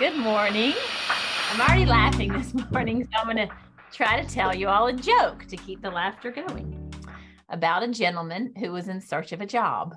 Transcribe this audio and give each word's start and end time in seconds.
Good 0.00 0.16
morning. 0.16 0.72
I'm 1.50 1.60
already 1.60 1.84
laughing 1.84 2.32
this 2.32 2.54
morning, 2.72 3.04
so 3.04 3.18
I'm 3.18 3.26
going 3.26 3.46
to 3.46 3.54
try 3.92 4.18
to 4.18 4.26
tell 4.26 4.56
you 4.56 4.66
all 4.66 4.86
a 4.86 4.94
joke 4.94 5.44
to 5.48 5.58
keep 5.58 5.82
the 5.82 5.90
laughter 5.90 6.30
going 6.30 6.90
about 7.50 7.82
a 7.82 7.88
gentleman 7.88 8.54
who 8.58 8.72
was 8.72 8.88
in 8.88 9.02
search 9.02 9.32
of 9.32 9.42
a 9.42 9.46
job. 9.46 9.94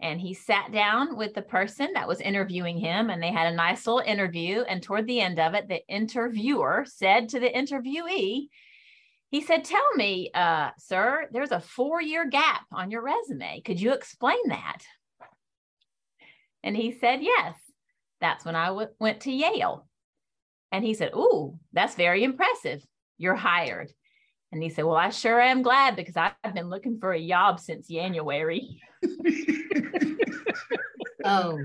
And 0.00 0.18
he 0.18 0.32
sat 0.32 0.72
down 0.72 1.18
with 1.18 1.34
the 1.34 1.42
person 1.42 1.90
that 1.92 2.08
was 2.08 2.22
interviewing 2.22 2.78
him, 2.78 3.10
and 3.10 3.22
they 3.22 3.30
had 3.30 3.52
a 3.52 3.54
nice 3.54 3.86
little 3.86 4.00
interview. 4.00 4.62
And 4.62 4.82
toward 4.82 5.06
the 5.06 5.20
end 5.20 5.38
of 5.38 5.52
it, 5.52 5.68
the 5.68 5.86
interviewer 5.88 6.86
said 6.88 7.28
to 7.28 7.38
the 7.38 7.50
interviewee, 7.50 8.46
he 9.28 9.40
said, 9.42 9.64
Tell 9.64 9.92
me, 9.94 10.30
uh, 10.32 10.70
sir, 10.78 11.28
there's 11.32 11.52
a 11.52 11.60
four 11.60 12.00
year 12.00 12.26
gap 12.30 12.62
on 12.72 12.90
your 12.90 13.02
resume. 13.02 13.60
Could 13.60 13.78
you 13.78 13.92
explain 13.92 14.48
that? 14.48 14.78
And 16.62 16.74
he 16.74 16.92
said, 16.92 17.18
Yes, 17.20 17.56
that's 18.22 18.46
when 18.46 18.56
I 18.56 18.68
w- 18.68 18.88
went 18.98 19.20
to 19.22 19.30
Yale. 19.30 19.86
And 20.70 20.82
he 20.82 20.94
said, 20.94 21.10
Ooh, 21.14 21.58
that's 21.74 21.96
very 21.96 22.24
impressive. 22.24 22.82
You're 23.18 23.34
hired. 23.34 23.92
And 24.52 24.62
he 24.62 24.70
said, 24.70 24.86
Well, 24.86 24.96
I 24.96 25.10
sure 25.10 25.38
am 25.40 25.60
glad 25.62 25.96
because 25.96 26.16
I've 26.16 26.54
been 26.54 26.70
looking 26.70 26.98
for 26.98 27.12
a 27.12 27.28
job 27.28 27.60
since 27.60 27.88
January. 27.88 28.80
oh, 31.24 31.58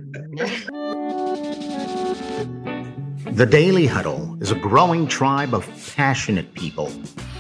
The 3.32 3.48
Daily 3.50 3.86
Huddle 3.86 4.38
is 4.42 4.52
a 4.52 4.56
growing 4.56 5.08
tribe 5.08 5.54
of 5.54 5.70
passionate 5.96 6.54
people 6.56 6.90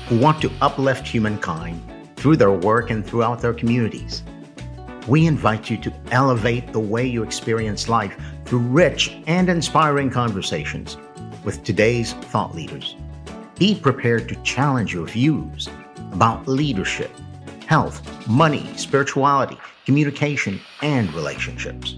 who 0.08 0.20
want 0.20 0.42
to 0.42 0.52
uplift 0.62 1.08
humankind 1.08 1.82
through 2.18 2.38
their 2.38 2.52
work 2.52 2.92
and 2.92 3.06
throughout 3.06 3.42
their 3.42 3.54
communities. 3.54 4.24
We 5.08 5.26
invite 5.26 5.70
you 5.70 5.78
to 5.78 5.94
elevate 6.12 6.74
the 6.74 6.80
way 6.80 7.08
you 7.08 7.24
experience 7.24 7.88
life 7.88 8.18
through 8.48 8.60
rich 8.60 9.14
and 9.28 9.50
inspiring 9.50 10.10
conversations 10.10 10.96
with 11.44 11.66
today's 11.66 12.14
thought 12.14 12.56
leaders. 12.56 12.96
Be 13.60 13.76
prepared 13.76 14.30
to 14.30 14.36
challenge 14.44 14.94
your 14.94 15.06
views 15.06 15.68
about 16.14 16.48
leadership, 16.48 17.12
health, 17.66 18.02
money, 18.26 18.66
spirituality, 18.78 19.58
communication, 19.86 20.62
and 20.82 21.14
relationships. 21.14 21.98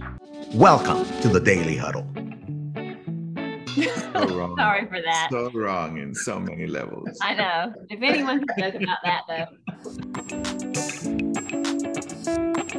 Welcome 0.52 1.06
to 1.22 1.28
the 1.28 1.39
Daily 1.39 1.78
Huddle. 1.78 2.08
So 3.75 4.28
wrong. 4.36 4.56
Sorry 4.58 4.88
for 4.88 5.00
that. 5.03 5.28
So 5.30 5.52
wrong 5.52 6.00
in 6.00 6.16
so 6.16 6.39
many 6.39 6.66
levels. 6.66 7.16
I 7.22 7.36
know. 7.36 7.75
If 7.91 8.02
anyone 8.02 8.44
can 8.47 8.72
joke 8.72 8.81
about 8.81 8.97
that, 9.03 9.22
though. 9.28 9.45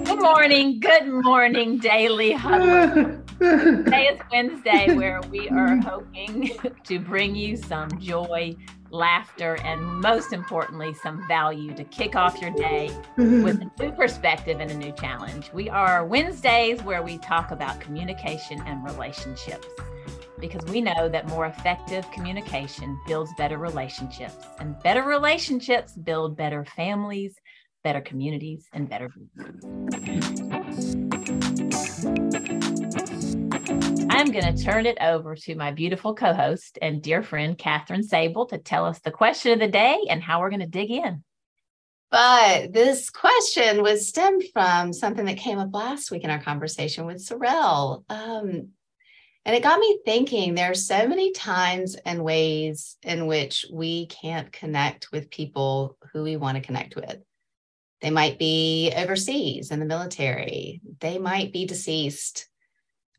Good 0.02 0.20
morning. 0.20 0.80
Good 0.80 1.06
morning, 1.06 1.78
Daily 1.78 2.32
Huddle. 2.32 3.22
Today 3.40 4.08
is 4.08 4.20
Wednesday, 4.30 4.94
where 4.96 5.22
we 5.30 5.48
are 5.48 5.76
hoping 5.78 6.50
to 6.84 6.98
bring 6.98 7.34
you 7.34 7.56
some 7.56 7.88
joy, 7.98 8.54
laughter, 8.90 9.56
and 9.64 9.82
most 9.82 10.34
importantly, 10.34 10.92
some 10.92 11.26
value 11.26 11.74
to 11.74 11.84
kick 11.84 12.16
off 12.16 12.38
your 12.42 12.50
day 12.50 12.90
with 13.16 13.62
a 13.62 13.82
new 13.82 13.92
perspective 13.92 14.60
and 14.60 14.70
a 14.70 14.76
new 14.76 14.92
challenge. 14.92 15.50
We 15.54 15.70
are 15.70 16.04
Wednesdays 16.04 16.82
where 16.82 17.02
we 17.02 17.16
talk 17.16 17.50
about 17.50 17.80
communication 17.80 18.60
and 18.66 18.84
relationships 18.84 19.66
because 20.38 20.62
we 20.70 20.82
know 20.82 21.08
that 21.08 21.26
more 21.28 21.46
effective 21.46 22.10
communication 22.10 22.98
builds 23.06 23.30
better 23.38 23.56
relationships, 23.56 24.36
and 24.58 24.78
better 24.82 25.02
relationships 25.02 25.94
build 25.94 26.36
better 26.36 26.64
families, 26.64 27.36
better 27.84 28.02
communities, 28.02 28.66
and 28.74 28.86
better. 28.88 29.08
I'm 34.20 34.32
going 34.32 34.54
to 34.54 34.62
turn 34.62 34.84
it 34.84 34.98
over 35.00 35.34
to 35.34 35.54
my 35.54 35.70
beautiful 35.70 36.14
co 36.14 36.34
host 36.34 36.78
and 36.82 37.02
dear 37.02 37.22
friend, 37.22 37.56
Catherine 37.56 38.02
Sable, 38.02 38.44
to 38.48 38.58
tell 38.58 38.84
us 38.84 38.98
the 38.98 39.10
question 39.10 39.54
of 39.54 39.60
the 39.60 39.66
day 39.66 39.98
and 40.10 40.22
how 40.22 40.40
we're 40.40 40.50
going 40.50 40.60
to 40.60 40.66
dig 40.66 40.90
in. 40.90 41.24
But 42.10 42.70
this 42.70 43.08
question 43.08 43.82
was 43.82 44.06
stemmed 44.06 44.42
from 44.52 44.92
something 44.92 45.24
that 45.24 45.38
came 45.38 45.58
up 45.58 45.72
last 45.72 46.10
week 46.10 46.22
in 46.22 46.28
our 46.28 46.42
conversation 46.42 47.06
with 47.06 47.22
Sorrel. 47.22 48.04
Um, 48.10 48.68
and 49.46 49.56
it 49.56 49.62
got 49.62 49.80
me 49.80 50.00
thinking 50.04 50.54
there 50.54 50.70
are 50.70 50.74
so 50.74 51.08
many 51.08 51.32
times 51.32 51.94
and 52.04 52.22
ways 52.22 52.98
in 53.02 53.26
which 53.26 53.64
we 53.72 54.04
can't 54.04 54.52
connect 54.52 55.10
with 55.12 55.30
people 55.30 55.96
who 56.12 56.24
we 56.24 56.36
want 56.36 56.56
to 56.56 56.62
connect 56.62 56.94
with. 56.94 57.16
They 58.02 58.10
might 58.10 58.38
be 58.38 58.92
overseas 58.94 59.70
in 59.70 59.80
the 59.80 59.86
military, 59.86 60.82
they 61.00 61.16
might 61.16 61.54
be 61.54 61.64
deceased. 61.64 62.48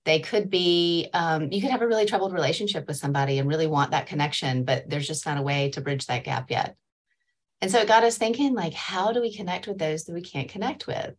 They 0.03 0.19
could 0.19 0.49
be, 0.49 1.09
um, 1.13 1.51
you 1.51 1.61
could 1.61 1.69
have 1.69 1.81
a 1.81 1.87
really 1.87 2.05
troubled 2.05 2.33
relationship 2.33 2.87
with 2.87 2.97
somebody 2.97 3.37
and 3.37 3.47
really 3.47 3.67
want 3.67 3.91
that 3.91 4.07
connection, 4.07 4.63
but 4.63 4.89
there's 4.89 5.07
just 5.07 5.25
not 5.25 5.37
a 5.37 5.43
way 5.43 5.69
to 5.71 5.81
bridge 5.81 6.07
that 6.07 6.23
gap 6.23 6.49
yet. 6.49 6.75
And 7.61 7.69
so 7.69 7.79
it 7.79 7.87
got 7.87 8.03
us 8.03 8.17
thinking, 8.17 8.55
like, 8.55 8.73
how 8.73 9.11
do 9.11 9.21
we 9.21 9.35
connect 9.35 9.67
with 9.67 9.77
those 9.77 10.05
that 10.05 10.13
we 10.13 10.21
can't 10.21 10.49
connect 10.49 10.87
with? 10.87 11.13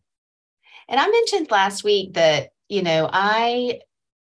And 0.89 0.99
I 0.99 1.07
mentioned 1.07 1.49
last 1.49 1.85
week 1.85 2.15
that, 2.15 2.49
you 2.67 2.83
know, 2.83 3.09
I 3.11 3.79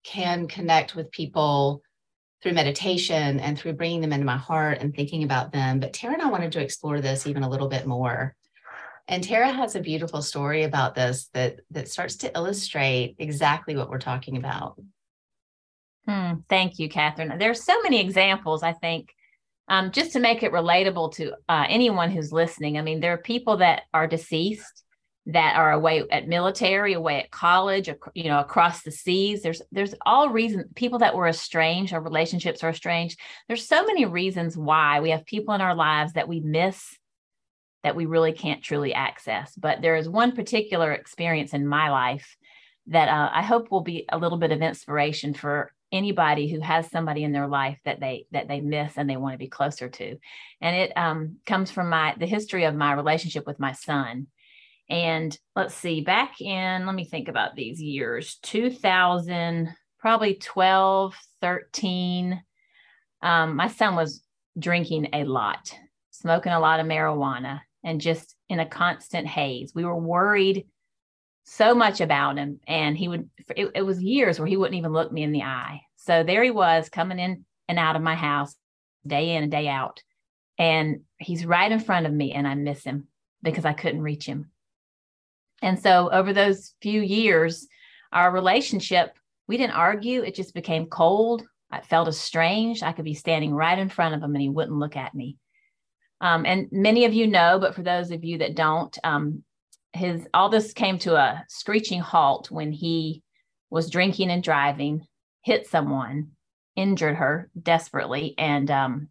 can 0.03 0.47
connect 0.47 0.95
with 0.95 1.11
people 1.11 1.81
through 2.43 2.53
meditation 2.53 3.39
and 3.39 3.57
through 3.57 3.73
bringing 3.73 4.01
them 4.01 4.13
into 4.13 4.25
my 4.25 4.37
heart 4.37 4.79
and 4.81 4.93
thinking 4.93 5.23
about 5.23 5.51
them. 5.51 5.79
But 5.79 5.93
Tara 5.93 6.13
and 6.13 6.21
I 6.21 6.29
wanted 6.29 6.51
to 6.51 6.61
explore 6.61 7.01
this 7.01 7.25
even 7.25 7.41
a 7.41 7.49
little 7.49 7.69
bit 7.69 7.87
more. 7.87 8.35
And 9.07 9.23
Tara 9.23 9.51
has 9.51 9.75
a 9.75 9.81
beautiful 9.81 10.21
story 10.21 10.63
about 10.63 10.95
this 10.95 11.29
that 11.33 11.59
that 11.71 11.89
starts 11.89 12.15
to 12.17 12.33
illustrate 12.33 13.15
exactly 13.19 13.75
what 13.75 13.89
we're 13.89 13.99
talking 13.99 14.37
about. 14.37 14.79
Hmm, 16.07 16.35
thank 16.49 16.79
you, 16.79 16.89
Catherine. 16.89 17.37
There's 17.37 17.63
so 17.63 17.81
many 17.81 17.99
examples, 17.99 18.63
I 18.63 18.73
think, 18.73 19.13
um, 19.67 19.91
just 19.91 20.13
to 20.13 20.19
make 20.19 20.43
it 20.43 20.51
relatable 20.51 21.13
to 21.15 21.33
uh, 21.47 21.65
anyone 21.67 22.11
who's 22.11 22.31
listening. 22.31 22.77
I 22.77 22.81
mean, 22.81 22.99
there 22.99 23.13
are 23.13 23.17
people 23.17 23.57
that 23.57 23.83
are 23.93 24.07
deceased 24.07 24.83
that 25.25 25.55
are 25.55 25.71
away 25.71 26.03
at 26.11 26.27
military, 26.27 26.93
away 26.93 27.21
at 27.21 27.31
college, 27.31 27.89
you 28.13 28.25
know, 28.25 28.39
across 28.39 28.83
the 28.83 28.91
seas. 28.91 29.41
There's 29.41 29.61
there's 29.71 29.95
all 30.05 30.29
reasons 30.29 30.65
people 30.75 30.99
that 30.99 31.15
were 31.15 31.27
estranged, 31.27 31.93
our 31.93 32.01
relationships 32.01 32.63
are 32.63 32.69
estranged. 32.69 33.19
There's 33.47 33.67
so 33.67 33.85
many 33.85 34.05
reasons 34.05 34.57
why 34.57 34.99
we 34.99 35.11
have 35.11 35.25
people 35.25 35.53
in 35.53 35.61
our 35.61 35.75
lives 35.75 36.13
that 36.13 36.27
we 36.27 36.41
miss 36.41 36.97
that 37.83 37.95
we 37.95 38.05
really 38.05 38.31
can't 38.31 38.63
truly 38.63 38.93
access. 38.93 39.53
But 39.55 39.81
there 39.81 39.95
is 39.95 40.07
one 40.09 40.33
particular 40.33 40.91
experience 40.91 41.53
in 41.53 41.67
my 41.67 41.89
life 41.91 42.37
that 42.87 43.09
uh, 43.09 43.29
I 43.33 43.43
hope 43.43 43.71
will 43.71 43.81
be 43.81 44.05
a 44.09 44.17
little 44.17 44.37
bit 44.37 44.51
of 44.51 44.61
inspiration 44.61 45.33
for 45.33 45.71
anybody 45.91 46.49
who 46.49 46.59
has 46.59 46.89
somebody 46.89 47.23
in 47.23 47.31
their 47.31 47.47
life 47.47 47.77
that 47.85 47.99
they 47.99 48.25
that 48.31 48.47
they 48.47 48.61
miss 48.61 48.93
and 48.97 49.07
they 49.07 49.15
want 49.15 49.33
to 49.33 49.37
be 49.37 49.47
closer 49.47 49.89
to 49.89 50.17
and 50.59 50.75
it 50.75 50.91
um, 50.97 51.37
comes 51.45 51.69
from 51.69 51.87
my 51.87 52.15
the 52.17 52.25
history 52.25 52.63
of 52.63 52.73
my 52.73 52.93
relationship 52.93 53.45
with 53.45 53.59
my 53.59 53.73
son 53.73 54.25
and 54.89 55.37
let's 55.55 55.75
see, 55.75 56.01
back 56.01 56.41
in, 56.41 56.85
let 56.85 56.95
me 56.95 57.05
think 57.05 57.27
about 57.27 57.55
these 57.55 57.81
years 57.81 58.37
2000, 58.43 59.73
probably 59.99 60.35
12, 60.35 61.15
13. 61.41 62.43
Um, 63.21 63.55
my 63.55 63.69
son 63.69 63.95
was 63.95 64.21
drinking 64.59 65.09
a 65.13 65.23
lot, 65.23 65.73
smoking 66.11 66.51
a 66.51 66.59
lot 66.59 66.79
of 66.79 66.85
marijuana, 66.85 67.61
and 67.83 68.01
just 68.01 68.35
in 68.49 68.59
a 68.59 68.65
constant 68.65 69.27
haze. 69.27 69.73
We 69.75 69.85
were 69.85 69.97
worried 69.97 70.65
so 71.43 71.75
much 71.75 72.01
about 72.01 72.37
him. 72.37 72.59
And 72.67 72.97
he 72.97 73.07
would, 73.07 73.29
it, 73.55 73.71
it 73.75 73.81
was 73.81 74.01
years 74.01 74.39
where 74.39 74.47
he 74.47 74.57
wouldn't 74.57 74.77
even 74.77 74.93
look 74.93 75.11
me 75.11 75.23
in 75.23 75.31
the 75.31 75.43
eye. 75.43 75.81
So 75.97 76.23
there 76.23 76.43
he 76.43 76.51
was 76.51 76.89
coming 76.89 77.19
in 77.19 77.45
and 77.67 77.79
out 77.79 77.95
of 77.95 78.01
my 78.01 78.15
house 78.15 78.55
day 79.05 79.35
in 79.35 79.43
and 79.43 79.51
day 79.51 79.67
out. 79.67 80.01
And 80.57 81.01
he's 81.17 81.45
right 81.45 81.71
in 81.71 81.79
front 81.79 82.05
of 82.05 82.13
me, 82.13 82.31
and 82.31 82.47
I 82.47 82.53
miss 82.53 82.83
him 82.83 83.07
because 83.41 83.65
I 83.65 83.73
couldn't 83.73 84.03
reach 84.03 84.25
him. 84.25 84.51
And 85.61 85.81
so 85.81 86.09
over 86.11 86.31
those 86.31 86.73
few 86.81 87.01
years, 87.01 87.67
our 88.11 88.31
relationship, 88.31 89.13
we 89.47 89.57
didn't 89.57 89.75
argue. 89.75 90.21
It 90.21 90.35
just 90.35 90.53
became 90.53 90.85
cold. 90.85 91.43
I 91.71 91.81
felt 91.81 92.07
estranged. 92.07 92.83
I 92.83 92.91
could 92.91 93.05
be 93.05 93.15
standing 93.15 93.53
right 93.53 93.79
in 93.79 93.89
front 93.89 94.13
of 94.13 94.21
him 94.21 94.35
and 94.35 94.41
he 94.41 94.49
wouldn't 94.49 94.77
look 94.77 94.95
at 94.95 95.15
me. 95.15 95.37
Um, 96.23 96.45
and 96.45 96.69
many 96.71 97.03
of 97.03 97.13
you 97.13 97.27
know, 97.27 97.59
but 97.59 97.75
for 97.75 97.83
those 97.83 98.09
of 98.09 98.23
you 98.23 98.37
that 98.37 98.55
don't, 98.55 98.97
um, 99.03 99.43
his 99.91 100.25
all 100.33 100.47
this 100.47 100.71
came 100.71 100.97
to 100.99 101.15
a 101.15 101.43
screeching 101.49 101.99
halt 101.99 102.49
when 102.49 102.71
he 102.71 103.21
was 103.69 103.89
drinking 103.89 104.31
and 104.31 104.41
driving, 104.41 105.05
hit 105.41 105.67
someone, 105.67 106.29
injured 106.77 107.17
her 107.17 107.51
desperately, 107.61 108.35
and 108.37 108.71
um, 108.71 109.09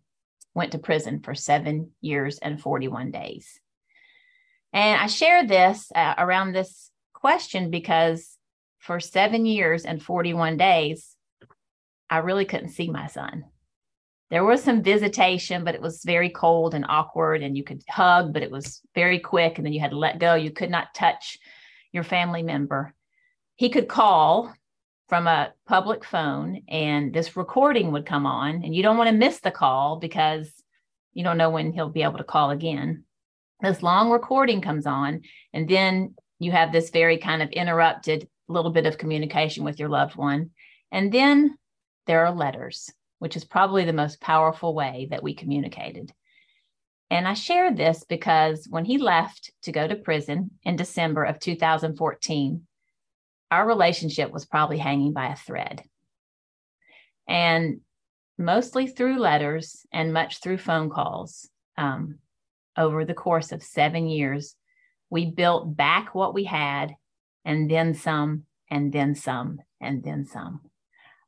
went 0.55 0.73
to 0.73 0.79
prison 0.79 1.21
for 1.21 1.35
seven 1.35 1.91
years 2.01 2.39
and 2.39 2.59
41 2.59 3.11
days. 3.11 3.61
And 4.73 4.99
I 4.99 5.07
share 5.07 5.47
this 5.47 5.93
uh, 5.95 6.15
around 6.17 6.53
this 6.53 6.91
question 7.13 7.71
because 7.71 8.39
for 8.79 9.01
seven 9.01 9.45
years 9.45 9.85
and 9.85 10.03
41 10.03 10.57
days, 10.57 11.15
I 12.09 12.19
really 12.19 12.47
couldn't 12.47 12.71
see 12.71 12.89
my 12.89 13.07
son. 13.07 13.45
There 14.33 14.45
was 14.45 14.65
some 14.65 14.83
visitation, 14.83 15.63
but 15.63 15.75
it 15.75 15.83
was 15.83 16.03
very 16.07 16.31
cold 16.31 16.73
and 16.73 16.87
awkward, 16.89 17.43
and 17.43 17.55
you 17.55 17.63
could 17.63 17.83
hug, 17.87 18.33
but 18.33 18.43
it 18.43 18.51
was 18.51 18.81
very 18.95 19.19
quick, 19.19 19.59
and 19.59 19.67
then 19.67 19.75
you 19.75 19.81
had 19.81 19.91
to 19.91 19.99
let 19.99 20.19
go. 20.19 20.35
You 20.35 20.51
could 20.51 20.71
not 20.71 20.95
touch 20.95 21.39
your 21.93 22.03
family 22.03 22.43
member. 22.43 22.95
He 23.57 23.69
could 23.69 23.89
call 23.89 24.55
from 25.11 25.27
a 25.27 25.53
public 25.67 26.03
phone 26.03 26.63
and 26.69 27.13
this 27.13 27.37
recording 27.37 27.93
would 27.93 28.07
come 28.07 28.25
on 28.25 28.63
and 28.65 28.75
you 28.75 28.83
don't 28.83 28.97
want 28.97 29.11
to 29.11 29.15
miss 29.15 29.41
the 29.41 29.51
call 29.51 29.99
because 29.99 30.51
you 31.13 31.23
don't 31.23 31.37
know 31.37 31.51
when 31.51 31.71
he'll 31.71 31.91
be 31.91 32.03
able 32.03 32.17
to 32.17 32.25
call 32.25 32.51
again 32.51 33.05
this 33.61 33.83
long 33.83 34.11
recording 34.11 34.63
comes 34.63 34.87
on 34.87 35.21
and 35.53 35.69
then 35.69 36.15
you 36.39 36.51
have 36.51 36.73
this 36.73 36.89
very 36.89 37.19
kind 37.19 37.43
of 37.43 37.51
interrupted 37.51 38.27
little 38.49 38.71
bit 38.71 38.87
of 38.87 38.97
communication 38.97 39.65
with 39.65 39.79
your 39.79 39.91
loved 39.91 40.17
one 40.17 40.49
and 40.91 41.13
then 41.13 41.59
there 42.07 42.25
are 42.25 42.33
letters 42.33 42.91
which 43.23 43.37
is 43.37 43.45
probably 43.45 43.85
the 43.85 43.93
most 43.93 44.21
powerful 44.21 44.75
way 44.75 45.07
that 45.11 45.23
we 45.23 45.35
communicated 45.35 46.13
and 47.11 47.27
i 47.27 47.35
share 47.35 47.73
this 47.73 48.05
because 48.09 48.67
when 48.69 48.85
he 48.85 48.99
left 48.99 49.51
to 49.63 49.73
go 49.73 49.87
to 49.87 49.97
prison 49.97 50.51
in 50.65 50.77
december 50.77 51.25
of 51.25 51.39
2014 51.39 52.67
our 53.53 53.67
relationship 53.67 54.33
was 54.33 54.47
probably 54.47 54.79
hanging 54.79 55.13
by 55.13 55.27
a 55.27 55.37
thread. 55.37 55.83
And 57.29 57.83
mostly 58.39 58.87
through 58.87 59.19
letters 59.19 59.87
and 59.93 60.15
much 60.15 60.41
through 60.41 60.57
phone 60.57 60.89
calls 60.89 61.51
um, 61.77 62.19
over 62.79 63.05
the 63.05 63.13
course 63.13 63.53
of 63.53 63.63
seven 63.63 64.07
years, 64.07 64.57
we 65.11 65.27
built 65.27 65.77
back 65.77 66.15
what 66.15 66.33
we 66.33 66.45
had 66.45 66.95
and 67.45 67.71
then 67.71 67.93
some, 67.93 68.45
and 68.71 68.91
then 68.91 69.15
some, 69.15 69.59
and 69.83 70.03
then 70.03 70.25
some. 70.25 70.63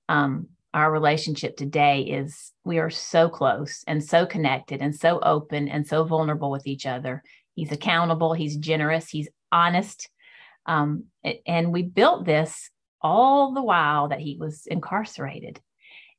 Um, 0.09 0.49
our 0.75 0.91
relationship 0.91 1.57
today 1.57 2.03
is 2.03 2.53
we 2.65 2.79
are 2.79 2.91
so 2.91 3.29
close 3.29 3.85
and 3.87 4.03
so 4.03 4.27
connected 4.27 4.81
and 4.81 4.95
so 4.95 5.21
open 5.21 5.69
and 5.69 5.87
so 5.87 6.03
vulnerable 6.03 6.51
with 6.51 6.67
each 6.67 6.85
other. 6.85 7.23
He's 7.55 7.71
accountable, 7.71 8.35
he's 8.35 8.57
generous, 8.57 9.09
he's 9.09 9.29
honest, 9.53 10.11
um, 10.67 11.05
and 11.47 11.73
we 11.73 11.83
built 11.83 12.27
this 12.27 12.71
all 13.01 13.55
the 13.55 13.63
while 13.63 14.09
that 14.09 14.19
he 14.19 14.37
was 14.39 14.67
incarcerated. 14.67 15.61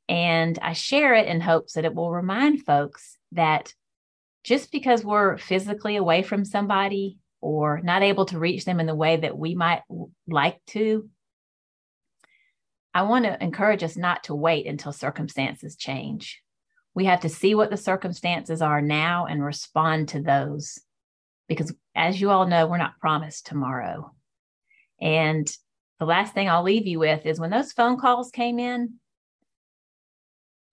And 0.08 0.58
I 0.62 0.72
share 0.72 1.14
it 1.14 1.26
in 1.26 1.40
hopes 1.40 1.74
that 1.74 1.84
it 1.84 1.94
will 1.94 2.10
remind 2.10 2.64
folks 2.64 3.18
that 3.32 3.74
just 4.42 4.72
because 4.72 5.04
we're 5.04 5.36
physically 5.36 5.96
away 5.96 6.22
from 6.22 6.44
somebody 6.44 7.18
or 7.42 7.80
not 7.82 8.02
able 8.02 8.24
to 8.26 8.38
reach 8.38 8.64
them 8.64 8.80
in 8.80 8.86
the 8.86 8.94
way 8.94 9.16
that 9.16 9.36
we 9.36 9.54
might 9.54 9.82
like 10.28 10.60
to, 10.68 11.10
I 12.96 13.02
want 13.02 13.26
to 13.26 13.42
encourage 13.44 13.82
us 13.82 13.98
not 13.98 14.24
to 14.24 14.34
wait 14.34 14.66
until 14.66 14.90
circumstances 14.90 15.76
change. 15.76 16.40
We 16.94 17.04
have 17.04 17.20
to 17.20 17.28
see 17.28 17.54
what 17.54 17.68
the 17.68 17.76
circumstances 17.76 18.62
are 18.62 18.80
now 18.80 19.26
and 19.26 19.44
respond 19.44 20.08
to 20.08 20.22
those. 20.22 20.78
Because 21.46 21.74
as 21.94 22.18
you 22.18 22.30
all 22.30 22.46
know, 22.46 22.66
we're 22.66 22.78
not 22.78 22.98
promised 22.98 23.44
tomorrow. 23.44 24.14
And 24.98 25.46
the 26.00 26.06
last 26.06 26.32
thing 26.32 26.48
I'll 26.48 26.62
leave 26.62 26.86
you 26.86 26.98
with 26.98 27.26
is 27.26 27.38
when 27.38 27.50
those 27.50 27.70
phone 27.70 27.98
calls 28.00 28.30
came 28.30 28.58
in, 28.58 28.94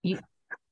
you 0.02 0.18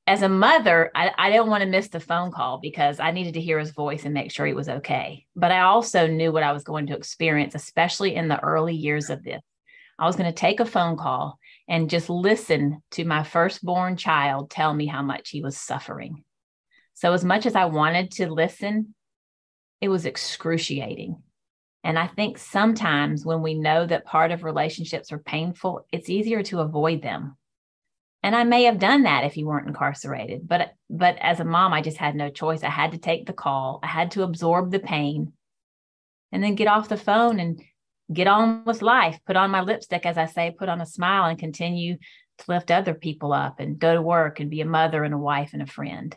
as 0.07 0.23
a 0.23 0.29
mother, 0.29 0.89
I, 0.95 1.11
I 1.15 1.29
didn't 1.29 1.51
want 1.51 1.61
to 1.61 1.69
miss 1.69 1.89
the 1.89 1.99
phone 1.99 2.31
call 2.31 2.57
because 2.57 2.99
I 2.99 3.11
needed 3.11 3.35
to 3.35 3.41
hear 3.41 3.59
his 3.59 3.69
voice 3.69 4.05
and 4.05 4.13
make 4.15 4.31
sure 4.31 4.47
he 4.47 4.53
was 4.53 4.69
okay. 4.69 5.27
But 5.35 5.51
I 5.51 5.61
also 5.61 6.07
knew 6.07 6.31
what 6.31 6.41
I 6.41 6.51
was 6.51 6.63
going 6.63 6.87
to 6.87 6.97
experience, 6.97 7.53
especially 7.53 8.15
in 8.15 8.27
the 8.27 8.43
early 8.43 8.73
years 8.73 9.11
of 9.11 9.23
this. 9.23 9.43
I 9.99 10.05
was 10.05 10.15
going 10.15 10.31
to 10.31 10.35
take 10.35 10.59
a 10.59 10.65
phone 10.65 10.97
call 10.97 11.37
and 11.67 11.89
just 11.89 12.09
listen 12.09 12.81
to 12.91 13.05
my 13.05 13.23
firstborn 13.23 13.97
child 13.97 14.49
tell 14.49 14.73
me 14.73 14.85
how 14.85 15.01
much 15.01 15.29
he 15.29 15.41
was 15.41 15.57
suffering. 15.57 16.23
So, 16.93 17.13
as 17.13 17.23
much 17.23 17.45
as 17.45 17.55
I 17.55 17.65
wanted 17.65 18.11
to 18.13 18.31
listen, 18.31 18.93
it 19.81 19.89
was 19.89 20.05
excruciating. 20.05 21.21
And 21.83 21.99
I 21.99 22.07
think 22.07 22.37
sometimes 22.37 23.25
when 23.25 23.41
we 23.41 23.53
know 23.55 23.85
that 23.85 24.05
part 24.05 24.31
of 24.31 24.43
relationships 24.43 25.11
are 25.11 25.19
painful, 25.19 25.85
it's 25.91 26.09
easier 26.09 26.41
to 26.43 26.61
avoid 26.61 27.01
them. 27.01 27.35
And 28.21 28.35
I 28.35 28.45
may 28.45 28.63
have 28.63 28.79
done 28.79 29.03
that 29.03 29.25
if 29.25 29.35
you 29.35 29.45
weren't 29.45 29.67
incarcerated, 29.67 30.47
but 30.47 30.73
but 30.89 31.17
as 31.19 31.41
a 31.41 31.45
mom, 31.45 31.73
I 31.73 31.81
just 31.81 31.97
had 31.97 32.15
no 32.15 32.29
choice. 32.29 32.63
I 32.63 32.69
had 32.69 32.91
to 32.91 32.97
take 32.97 33.25
the 33.25 33.33
call. 33.33 33.79
I 33.83 33.87
had 33.87 34.11
to 34.11 34.23
absorb 34.23 34.71
the 34.71 34.79
pain 34.79 35.33
and 36.31 36.41
then 36.41 36.55
get 36.55 36.67
off 36.67 36.87
the 36.87 36.97
phone 36.97 37.39
and 37.39 37.61
get 38.11 38.27
on 38.27 38.65
with 38.65 38.81
life, 38.81 39.19
put 39.25 39.35
on 39.35 39.51
my 39.51 39.61
lipstick, 39.61 40.05
as 40.05 40.17
I 40.17 40.25
say, 40.25 40.55
put 40.57 40.69
on 40.69 40.81
a 40.81 40.85
smile 40.85 41.25
and 41.25 41.39
continue 41.39 41.97
to 42.39 42.45
lift 42.47 42.71
other 42.71 42.93
people 42.93 43.31
up 43.31 43.59
and 43.59 43.79
go 43.79 43.93
to 43.93 44.01
work 44.01 44.39
and 44.39 44.49
be 44.49 44.61
a 44.61 44.65
mother 44.65 45.03
and 45.03 45.13
a 45.13 45.17
wife 45.17 45.51
and 45.53 45.61
a 45.61 45.67
friend. 45.67 46.15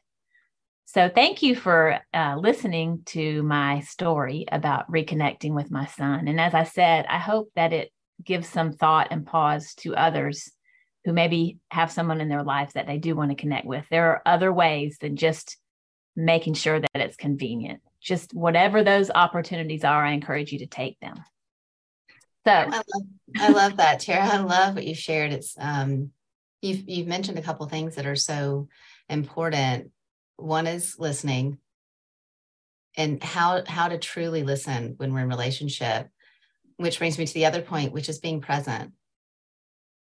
So, 0.87 1.11
thank 1.13 1.43
you 1.43 1.57
for 1.57 1.99
uh, 2.15 2.37
listening 2.39 3.03
to 3.07 3.43
my 3.43 3.81
story 3.81 4.47
about 4.51 4.91
reconnecting 4.91 5.53
with 5.53 5.71
my 5.71 5.87
son. 5.87 6.29
And 6.29 6.41
as 6.41 6.55
I 6.55 6.63
said, 6.63 7.07
I 7.09 7.19
hope 7.19 7.51
that 7.57 7.73
it 7.73 7.91
gives 8.23 8.49
some 8.49 8.73
thought 8.73 9.09
and 9.11 9.27
pause 9.27 9.75
to 9.79 9.97
others 9.97 10.51
who 11.05 11.13
maybe 11.13 11.59
have 11.71 11.91
someone 11.91 12.21
in 12.21 12.29
their 12.29 12.45
life 12.45 12.73
that 12.75 12.87
they 12.87 12.99
do 12.99 13.15
want 13.15 13.31
to 13.31 13.37
connect 13.37 13.67
with. 13.67 13.85
There 13.91 14.11
are 14.11 14.23
other 14.27 14.53
ways 14.53 14.99
than 15.01 15.17
just 15.17 15.57
making 16.15 16.55
sure 16.55 16.81
that 16.81 16.91
it's 16.95 17.17
convenient. 17.17 17.81
Just 18.01 18.33
whatever 18.33 18.83
those 18.83 19.11
opportunities 19.11 19.85
are, 19.85 20.05
I 20.05 20.13
encourage 20.13 20.53
you 20.53 20.61
to 20.61 20.67
take 20.67 20.99
them. 21.01 21.17
So 22.47 22.53
I 22.53 22.65
love, 22.67 23.07
I 23.41 23.49
love 23.49 23.77
that, 23.79 24.01
Tara. 24.01 24.25
I 24.25 24.39
love 24.39 24.77
what 24.77 24.87
you 24.87 24.95
shared. 24.95 25.33
It's 25.33 25.57
um, 25.59 26.13
you've 26.63 26.89
you've 26.89 27.09
mentioned 27.09 27.39
a 27.39 27.43
couple 27.43 27.67
things 27.67 27.97
that 27.97 28.07
are 28.07 28.17
so 28.17 28.69
important 29.09 29.91
one 30.37 30.67
is 30.67 30.99
listening 30.99 31.59
and 32.97 33.23
how 33.23 33.63
how 33.67 33.89
to 33.89 33.99
truly 33.99 34.43
listen 34.43 34.95
when 34.97 35.13
we're 35.13 35.21
in 35.21 35.29
relationship 35.29 36.09
which 36.77 36.99
brings 36.99 37.19
me 37.19 37.27
to 37.27 37.35
the 37.35 37.47
other 37.47 37.63
point 37.63 37.93
which 37.93 38.09
is 38.09 38.19
being 38.19 38.41
present 38.41 38.93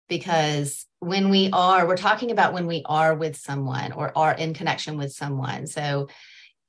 because 0.08 0.86
when 1.00 1.30
we 1.30 1.50
are 1.52 1.88
we're 1.88 1.98
talking 1.98 2.32
about 2.32 2.54
when 2.54 2.68
we 2.68 2.82
are 2.86 3.16
with 3.16 3.36
someone 3.36 3.92
or 3.92 4.16
are 4.18 4.34
in 4.34 4.54
connection 4.54 4.98
with 4.98 5.12
someone 5.12 5.68
so 5.68 6.08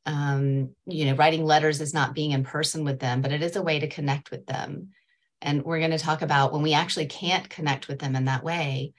um, 0.06 0.70
you 0.86 1.06
know 1.06 1.14
writing 1.14 1.44
letters 1.44 1.80
is 1.80 1.94
not 1.94 2.14
being 2.14 2.32
in 2.32 2.42
person 2.42 2.84
with 2.84 2.98
them 2.98 3.20
but 3.20 3.32
it 3.32 3.42
is 3.42 3.56
a 3.56 3.62
way 3.62 3.78
to 3.78 3.88
connect 3.88 4.30
with 4.30 4.46
them 4.46 4.88
and 5.42 5.62
we're 5.62 5.78
going 5.78 5.90
to 5.90 5.98
talk 5.98 6.22
about 6.22 6.52
when 6.52 6.62
we 6.62 6.72
actually 6.72 7.06
can't 7.06 7.50
connect 7.50 7.88
with 7.88 7.98
them 7.98 8.16
in 8.16 8.24
that 8.26 8.44
way 8.44 8.92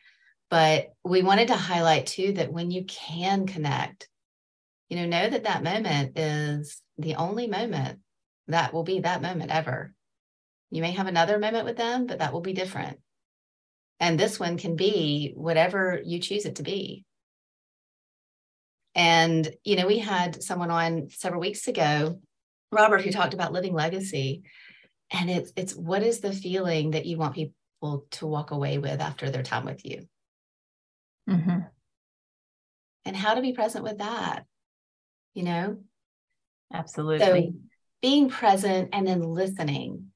but 0.49 0.93
we 1.03 1.23
wanted 1.23 1.47
to 1.47 1.55
highlight 1.55 2.05
too 2.05 2.33
that 2.33 2.53
when 2.53 2.69
you 2.69 2.83
can 2.85 3.47
connect 3.47 4.07
you 4.93 4.99
know, 4.99 5.05
know 5.07 5.27
that 5.27 5.45
that 5.45 5.63
moment 5.63 6.19
is 6.19 6.79
the 6.99 7.15
only 7.15 7.47
moment 7.47 7.97
that 8.47 8.75
will 8.75 8.83
be 8.83 8.99
that 8.99 9.23
moment 9.23 9.49
ever. 9.49 9.91
You 10.69 10.83
may 10.83 10.91
have 10.91 11.07
another 11.07 11.39
moment 11.39 11.65
with 11.65 11.77
them, 11.77 12.05
but 12.05 12.19
that 12.19 12.31
will 12.31 12.41
be 12.41 12.53
different. 12.53 12.99
And 13.99 14.19
this 14.19 14.39
one 14.39 14.55
can 14.55 14.75
be 14.75 15.33
whatever 15.35 15.99
you 16.05 16.19
choose 16.19 16.45
it 16.45 16.57
to 16.57 16.63
be. 16.63 17.05
And, 18.93 19.51
you 19.63 19.77
know, 19.77 19.87
we 19.87 19.97
had 19.97 20.43
someone 20.43 20.69
on 20.69 21.09
several 21.09 21.41
weeks 21.41 21.67
ago, 21.67 22.19
Robert, 22.71 23.01
who 23.01 23.11
talked 23.11 23.33
about 23.33 23.51
living 23.51 23.73
legacy. 23.73 24.43
And 25.13 25.29
it's 25.29 25.53
it's 25.55 25.75
what 25.75 26.03
is 26.03 26.19
the 26.19 26.33
feeling 26.33 26.91
that 26.91 27.05
you 27.05 27.17
want 27.17 27.35
people 27.35 28.05
to 28.11 28.27
walk 28.27 28.51
away 28.51 28.77
with 28.79 28.99
after 28.99 29.29
their 29.29 29.43
time 29.43 29.65
with 29.65 29.85
you? 29.85 30.07
Mm-hmm. 31.29 31.59
And 33.05 33.15
how 33.15 33.35
to 33.35 33.41
be 33.41 33.53
present 33.53 33.83
with 33.83 33.99
that 33.99 34.45
you 35.33 35.43
know? 35.43 35.77
Absolutely. 36.73 37.25
So 37.25 37.53
being 38.01 38.29
present 38.29 38.89
and 38.93 39.07
then 39.07 39.21
listening, 39.21 40.07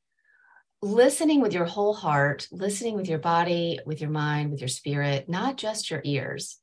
listening 0.81 1.41
with 1.41 1.53
your 1.53 1.65
whole 1.65 1.93
heart, 1.93 2.47
listening 2.51 2.95
with 2.95 3.07
your 3.07 3.19
body, 3.19 3.79
with 3.85 4.01
your 4.01 4.09
mind, 4.09 4.51
with 4.51 4.61
your 4.61 4.67
spirit, 4.67 5.29
not 5.29 5.57
just 5.57 5.89
your 5.89 6.01
ears. 6.03 6.57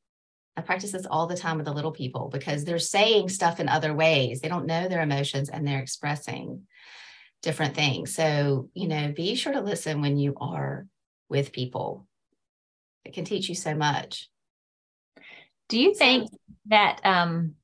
I 0.56 0.60
practice 0.60 0.92
this 0.92 1.06
all 1.06 1.26
the 1.26 1.36
time 1.36 1.56
with 1.56 1.66
the 1.66 1.72
little 1.72 1.90
people 1.90 2.28
because 2.32 2.64
they're 2.64 2.78
saying 2.78 3.28
stuff 3.28 3.58
in 3.58 3.68
other 3.68 3.92
ways. 3.92 4.40
They 4.40 4.48
don't 4.48 4.66
know 4.66 4.88
their 4.88 5.02
emotions 5.02 5.48
and 5.48 5.66
they're 5.66 5.80
expressing 5.80 6.62
different 7.44 7.74
things. 7.74 8.14
So, 8.14 8.70
you 8.74 8.88
know, 8.88 9.12
be 9.14 9.34
sure 9.34 9.52
to 9.52 9.60
listen 9.60 10.00
when 10.00 10.18
you 10.18 10.34
are 10.40 10.86
with 11.28 11.52
people. 11.52 12.06
It 13.04 13.12
can 13.12 13.24
teach 13.24 13.48
you 13.48 13.54
so 13.54 13.74
much. 13.74 14.28
Do 15.68 15.78
you 15.78 15.94
think 15.94 16.30
that 16.66 17.00
um 17.04 17.54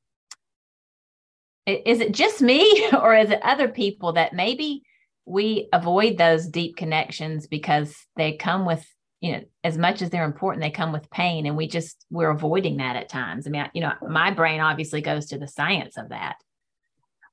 is 1.66 2.00
it 2.00 2.12
just 2.12 2.40
me 2.40 2.88
or 2.92 3.14
is 3.14 3.30
it 3.30 3.40
other 3.42 3.68
people 3.68 4.12
that 4.12 4.32
maybe 4.32 4.82
we 5.26 5.68
avoid 5.72 6.18
those 6.18 6.46
deep 6.46 6.76
connections 6.76 7.46
because 7.46 7.94
they 8.16 8.32
come 8.32 8.64
with 8.64 8.84
you 9.20 9.32
know 9.32 9.42
as 9.62 9.76
much 9.76 10.02
as 10.02 10.10
they're 10.10 10.24
important 10.24 10.62
they 10.62 10.70
come 10.70 10.92
with 10.92 11.10
pain 11.10 11.46
and 11.46 11.56
we 11.56 11.68
just 11.68 12.04
we're 12.10 12.30
avoiding 12.30 12.78
that 12.78 12.96
at 12.96 13.08
times 13.08 13.46
i 13.46 13.50
mean 13.50 13.68
you 13.74 13.80
know 13.82 13.92
my 14.08 14.30
brain 14.30 14.60
obviously 14.60 15.02
goes 15.02 15.26
to 15.26 15.38
the 15.38 15.46
science 15.46 15.96
of 15.98 16.08
that 16.08 16.36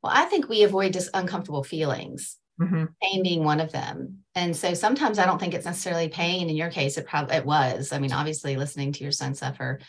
well 0.02 0.14
i 0.16 0.26
think 0.26 0.48
we 0.48 0.64
avoid 0.64 0.94
just 0.94 1.10
uncomfortable 1.14 1.64
feelings 1.64 2.38
mm-hmm. 2.60 2.86
pain 3.02 3.24
being 3.24 3.44
one 3.44 3.60
of 3.60 3.72
them 3.72 4.20
and 4.36 4.56
so 4.56 4.74
sometimes 4.74 5.20
i 5.20 5.26
don't 5.26 5.40
think 5.40 5.54
it's 5.54 5.66
necessarily 5.66 6.10
pain 6.10 6.50
in 6.50 6.56
your 6.56 6.70
case 6.70 6.98
it 6.98 7.08
probably 7.08 7.36
it 7.36 7.46
was 7.46 7.92
i 7.92 8.00
mean 8.00 8.12
obviously 8.12 8.56
listening 8.56 8.92
to 8.92 9.04
your 9.04 9.12
son 9.12 9.34
suffer 9.34 9.80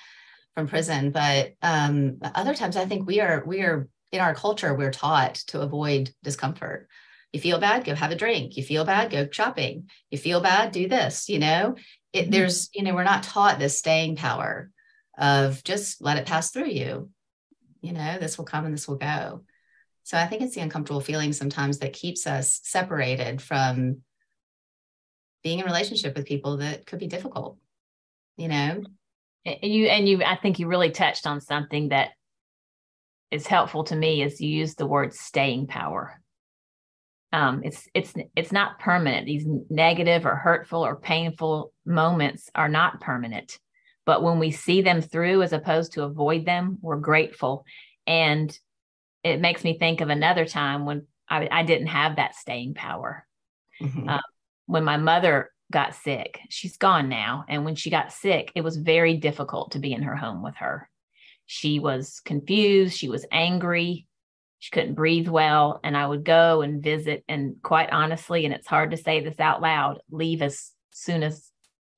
from 0.54 0.66
prison 0.66 1.10
but 1.10 1.52
um 1.62 2.18
other 2.34 2.54
times 2.54 2.76
i 2.76 2.84
think 2.86 3.06
we 3.06 3.20
are 3.20 3.42
we 3.46 3.62
are 3.62 3.88
in 4.12 4.20
our 4.20 4.34
culture, 4.34 4.74
we're 4.74 4.90
taught 4.90 5.34
to 5.48 5.60
avoid 5.60 6.10
discomfort. 6.22 6.88
You 7.32 7.40
feel 7.40 7.58
bad, 7.58 7.84
go 7.84 7.94
have 7.94 8.10
a 8.10 8.16
drink. 8.16 8.56
You 8.56 8.62
feel 8.62 8.84
bad, 8.84 9.10
go 9.10 9.28
shopping. 9.30 9.90
You 10.10 10.18
feel 10.18 10.40
bad, 10.40 10.72
do 10.72 10.88
this, 10.88 11.28
you 11.28 11.38
know? 11.38 11.76
it, 12.12 12.22
mm-hmm. 12.22 12.30
there's, 12.30 12.70
you 12.74 12.82
know, 12.82 12.94
we're 12.94 13.04
not 13.04 13.22
taught 13.22 13.58
this 13.58 13.78
staying 13.78 14.16
power 14.16 14.70
of 15.18 15.62
just 15.64 16.00
let 16.00 16.16
it 16.16 16.26
pass 16.26 16.50
through 16.50 16.68
you. 16.68 17.10
You 17.82 17.92
know, 17.92 18.18
this 18.18 18.38
will 18.38 18.46
come 18.46 18.64
and 18.64 18.72
this 18.72 18.88
will 18.88 18.96
go. 18.96 19.44
So 20.08 20.16
I 20.16 20.26
think 20.26 20.40
it's 20.40 20.54
the 20.54 20.62
uncomfortable 20.62 21.02
feeling 21.02 21.34
sometimes 21.34 21.80
that 21.80 21.92
keeps 21.92 22.26
us 22.26 22.60
separated 22.64 23.42
from 23.42 23.98
being 25.44 25.58
in 25.58 25.66
relationship 25.66 26.16
with 26.16 26.24
people 26.24 26.56
that 26.56 26.86
could 26.86 26.98
be 26.98 27.08
difficult, 27.08 27.58
you 28.38 28.48
know? 28.48 28.84
You 29.44 29.88
and 29.88 30.08
you, 30.08 30.24
I 30.24 30.36
think 30.36 30.58
you 30.58 30.66
really 30.66 30.92
touched 30.92 31.26
on 31.26 31.42
something 31.42 31.90
that 31.90 32.12
is 33.30 33.46
helpful 33.46 33.84
to 33.84 33.96
me 33.96 34.22
is 34.22 34.40
you 34.40 34.48
use 34.48 34.76
the 34.76 34.86
word 34.86 35.12
staying 35.12 35.66
power. 35.66 36.22
Um, 37.34 37.60
it's 37.62 37.86
it's 37.92 38.14
it's 38.34 38.50
not 38.50 38.78
permanent. 38.78 39.26
These 39.26 39.44
negative 39.68 40.24
or 40.24 40.36
hurtful 40.36 40.86
or 40.86 40.96
painful 40.96 41.70
moments 41.84 42.48
are 42.54 42.70
not 42.70 43.02
permanent. 43.02 43.58
But 44.06 44.22
when 44.22 44.38
we 44.38 44.52
see 44.52 44.80
them 44.80 45.02
through 45.02 45.42
as 45.42 45.52
opposed 45.52 45.92
to 45.92 46.04
avoid 46.04 46.46
them, 46.46 46.78
we're 46.80 46.96
grateful. 46.96 47.66
And 48.06 48.58
it 49.22 49.40
makes 49.40 49.64
me 49.64 49.78
think 49.78 50.00
of 50.00 50.08
another 50.08 50.46
time 50.46 50.86
when 50.86 51.06
I, 51.28 51.48
I 51.50 51.62
didn't 51.62 51.88
have 51.88 52.16
that 52.16 52.34
staying 52.34 52.74
power. 52.74 53.26
Mm-hmm. 53.80 54.08
Uh, 54.08 54.20
when 54.66 54.84
my 54.84 54.96
mother 54.96 55.50
got 55.70 55.94
sick, 55.94 56.40
she's 56.48 56.76
gone 56.76 57.08
now. 57.08 57.44
And 57.48 57.64
when 57.64 57.74
she 57.74 57.90
got 57.90 58.12
sick, 58.12 58.52
it 58.54 58.62
was 58.62 58.76
very 58.76 59.16
difficult 59.16 59.72
to 59.72 59.78
be 59.78 59.92
in 59.92 60.02
her 60.02 60.16
home 60.16 60.42
with 60.42 60.56
her. 60.56 60.88
She 61.46 61.78
was 61.78 62.20
confused. 62.24 62.96
She 62.96 63.08
was 63.08 63.26
angry. 63.30 64.06
She 64.58 64.70
couldn't 64.70 64.94
breathe 64.94 65.28
well. 65.28 65.80
And 65.84 65.96
I 65.96 66.06
would 66.06 66.24
go 66.24 66.62
and 66.62 66.82
visit. 66.82 67.24
And 67.28 67.56
quite 67.62 67.90
honestly, 67.90 68.44
and 68.44 68.54
it's 68.54 68.66
hard 68.66 68.90
to 68.90 68.96
say 68.96 69.20
this 69.20 69.40
out 69.40 69.62
loud, 69.62 70.00
leave 70.10 70.42
as 70.42 70.72
soon 70.92 71.22
as 71.22 71.50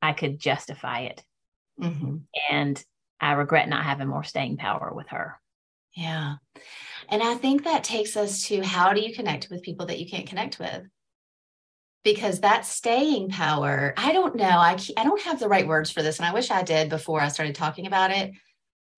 I 0.02 0.12
could 0.12 0.38
justify 0.38 1.00
it. 1.00 1.24
Mm-hmm. 1.80 2.16
And 2.50 2.84
I 3.20 3.32
regret 3.32 3.68
not 3.68 3.84
having 3.84 4.08
more 4.08 4.24
staying 4.24 4.56
power 4.56 4.92
with 4.94 5.08
her. 5.08 5.40
Yeah. 5.96 6.36
And 7.08 7.22
I 7.22 7.34
think 7.34 7.64
that 7.64 7.84
takes 7.84 8.16
us 8.16 8.46
to 8.46 8.62
how 8.62 8.92
do 8.92 9.00
you 9.00 9.14
connect 9.14 9.48
with 9.50 9.62
people 9.62 9.86
that 9.86 9.98
you 9.98 10.08
can't 10.08 10.28
connect 10.28 10.58
with? 10.58 10.82
Because 12.04 12.40
that 12.40 12.64
staying 12.64 13.30
power, 13.30 13.92
I 13.96 14.12
don't 14.12 14.36
know. 14.36 14.44
I, 14.44 14.78
I 14.96 15.04
don't 15.04 15.20
have 15.22 15.40
the 15.40 15.48
right 15.48 15.66
words 15.66 15.90
for 15.90 16.02
this. 16.02 16.18
And 16.18 16.26
I 16.26 16.32
wish 16.32 16.50
I 16.50 16.62
did 16.62 16.88
before 16.88 17.20
I 17.20 17.28
started 17.28 17.54
talking 17.54 17.86
about 17.86 18.10
it 18.10 18.32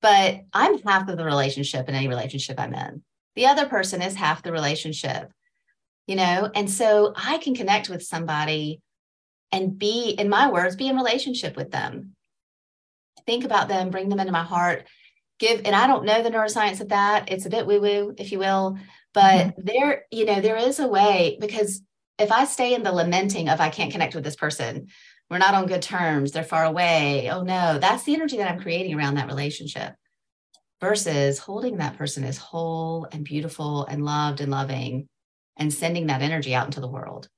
but 0.02 0.40
I'm 0.52 0.82
half 0.82 1.08
of 1.08 1.16
the 1.16 1.24
relationship 1.24 1.88
in 1.88 1.94
any 1.94 2.08
relationship 2.08 2.58
I'm 2.58 2.74
in. 2.74 3.02
The 3.36 3.46
other 3.46 3.66
person 3.66 4.02
is 4.02 4.14
half 4.14 4.42
the 4.42 4.52
relationship, 4.52 5.32
you 6.06 6.16
know? 6.16 6.50
And 6.54 6.68
so 6.68 7.14
I 7.16 7.38
can 7.38 7.54
connect 7.54 7.88
with 7.88 8.02
somebody 8.02 8.82
and 9.52 9.78
be, 9.78 10.10
in 10.10 10.28
my 10.28 10.50
words, 10.50 10.76
be 10.76 10.88
in 10.88 10.96
relationship 10.96 11.56
with 11.56 11.70
them. 11.70 12.14
Think 13.26 13.44
about 13.44 13.68
them, 13.68 13.90
bring 13.90 14.08
them 14.08 14.18
into 14.18 14.32
my 14.32 14.42
heart, 14.42 14.86
give, 15.42 15.62
and 15.64 15.74
I 15.74 15.86
don't 15.86 16.04
know 16.04 16.22
the 16.22 16.30
neuroscience 16.30 16.80
of 16.80 16.88
that. 16.88 17.30
It's 17.30 17.46
a 17.46 17.50
bit 17.50 17.66
woo 17.66 17.80
woo, 17.80 18.14
if 18.16 18.32
you 18.32 18.38
will, 18.38 18.78
but 19.12 19.48
mm-hmm. 19.48 19.60
there, 19.64 20.04
you 20.10 20.24
know, 20.24 20.40
there 20.40 20.56
is 20.56 20.78
a 20.78 20.88
way 20.88 21.36
because 21.40 21.82
if 22.18 22.30
I 22.30 22.44
stay 22.44 22.74
in 22.74 22.82
the 22.82 22.92
lamenting 22.92 23.48
of 23.48 23.60
I 23.60 23.68
can't 23.68 23.92
connect 23.92 24.14
with 24.14 24.24
this 24.24 24.36
person, 24.36 24.86
we're 25.28 25.38
not 25.38 25.54
on 25.54 25.66
good 25.66 25.82
terms, 25.82 26.32
they're 26.32 26.44
far 26.44 26.64
away. 26.64 27.28
Oh 27.30 27.42
no, 27.42 27.78
that's 27.78 28.04
the 28.04 28.14
energy 28.14 28.36
that 28.38 28.50
I'm 28.50 28.60
creating 28.60 28.94
around 28.94 29.14
that 29.14 29.28
relationship 29.28 29.94
versus 30.80 31.38
holding 31.38 31.78
that 31.78 31.98
person 31.98 32.24
as 32.24 32.38
whole 32.38 33.06
and 33.12 33.24
beautiful 33.24 33.84
and 33.86 34.04
loved 34.04 34.40
and 34.40 34.50
loving 34.50 35.08
and 35.56 35.72
sending 35.72 36.06
that 36.06 36.22
energy 36.22 36.54
out 36.54 36.66
into 36.66 36.80
the 36.80 36.88
world. 36.88 37.28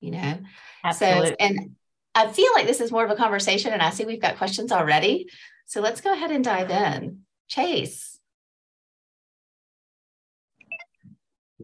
You 0.00 0.12
know? 0.12 0.38
Absolutely. 0.84 1.28
So, 1.28 1.36
and 1.40 1.76
I 2.14 2.28
feel 2.28 2.52
like 2.54 2.66
this 2.66 2.80
is 2.80 2.92
more 2.92 3.04
of 3.04 3.10
a 3.10 3.16
conversation, 3.16 3.72
and 3.72 3.82
I 3.82 3.90
see 3.90 4.04
we've 4.04 4.20
got 4.20 4.36
questions 4.36 4.70
already. 4.70 5.26
So 5.66 5.80
let's 5.80 6.00
go 6.00 6.12
ahead 6.12 6.30
and 6.30 6.44
dive 6.44 6.70
in. 6.70 7.20
Chase. 7.48 8.18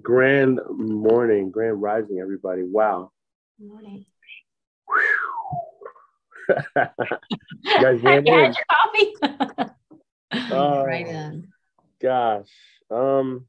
Grand 0.02 0.60
morning, 0.70 1.50
grand 1.50 1.82
rising, 1.82 2.18
everybody. 2.20 2.62
Wow. 2.62 3.12
Good 3.58 3.68
morning 3.68 4.06
you 6.76 7.80
guys 7.80 8.00
had 8.02 8.26
your 8.26 8.52
coffee? 8.70 9.12
oh, 10.50 10.84
right 10.84 11.06
in. 11.06 11.48
Gosh. 12.00 12.48
Um 12.90 13.46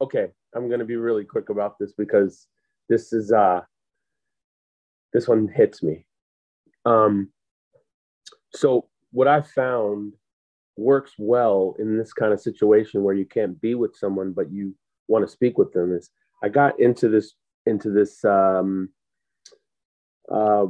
okay, 0.00 0.28
I'm 0.54 0.68
gonna 0.68 0.84
be 0.84 0.96
really 0.96 1.24
quick 1.24 1.48
about 1.48 1.78
this 1.78 1.92
because 1.92 2.46
this 2.88 3.12
is 3.12 3.32
uh 3.32 3.60
this 5.12 5.28
one 5.28 5.48
hits 5.48 5.82
me. 5.82 6.06
Um 6.84 7.30
so 8.52 8.88
what 9.12 9.28
I 9.28 9.42
found 9.42 10.12
works 10.76 11.12
well 11.18 11.74
in 11.78 11.96
this 11.96 12.12
kind 12.12 12.32
of 12.32 12.40
situation 12.40 13.02
where 13.02 13.14
you 13.14 13.24
can't 13.24 13.60
be 13.60 13.74
with 13.74 13.96
someone 13.96 14.32
but 14.32 14.50
you 14.50 14.74
want 15.08 15.24
to 15.24 15.30
speak 15.30 15.56
with 15.58 15.72
them 15.72 15.92
is 15.92 16.10
I 16.42 16.48
got 16.48 16.78
into 16.78 17.08
this 17.08 17.34
into 17.66 17.90
this 17.90 18.24
um 18.24 18.90
uh, 20.30 20.66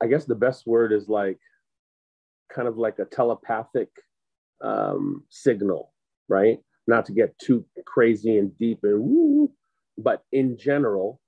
I 0.00 0.06
guess 0.06 0.24
the 0.24 0.34
best 0.34 0.66
word 0.66 0.92
is 0.92 1.08
like 1.08 1.38
kind 2.54 2.68
of 2.68 2.76
like 2.76 2.98
a 2.98 3.04
telepathic 3.04 3.88
um, 4.62 5.24
signal, 5.30 5.92
right? 6.28 6.58
Not 6.86 7.06
to 7.06 7.12
get 7.12 7.38
too 7.38 7.64
crazy 7.86 8.38
and 8.38 8.56
deep 8.58 8.80
and 8.82 9.00
woo, 9.00 9.52
but 9.98 10.24
in 10.32 10.58
general, 10.58 11.20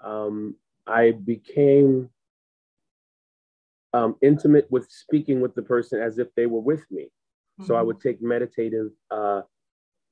um, 0.00 0.54
I 0.86 1.12
became 1.12 2.10
um, 3.96 4.16
intimate 4.20 4.66
with 4.70 4.90
speaking 4.90 5.40
with 5.40 5.54
the 5.54 5.62
person 5.62 6.00
as 6.00 6.18
if 6.18 6.28
they 6.34 6.46
were 6.46 6.60
with 6.60 6.84
me. 6.90 7.04
Mm-hmm. 7.04 7.64
So 7.64 7.74
I 7.74 7.78
mm-hmm. 7.78 7.86
would 7.86 8.00
take 8.00 8.20
meditative 8.20 8.88
uh, 9.10 9.42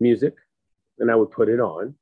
music 0.00 0.34
and 0.98 1.10
I 1.10 1.16
would 1.16 1.30
put 1.30 1.48
it 1.50 1.60
on 1.60 1.94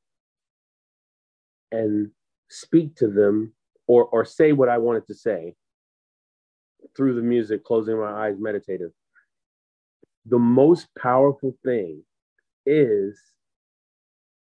and 1.72 2.10
speak 2.48 2.94
to 2.96 3.08
them 3.08 3.52
or 3.86 4.04
or 4.04 4.24
say 4.24 4.52
what 4.52 4.68
I 4.68 4.78
wanted 4.78 5.06
to 5.08 5.14
say 5.14 5.56
through 6.96 7.14
the 7.14 7.22
music, 7.22 7.64
closing 7.64 7.98
my 7.98 8.26
eyes, 8.26 8.36
meditative. 8.38 8.92
The 10.26 10.38
most 10.38 10.86
powerful 10.96 11.56
thing 11.64 12.04
is 12.64 13.20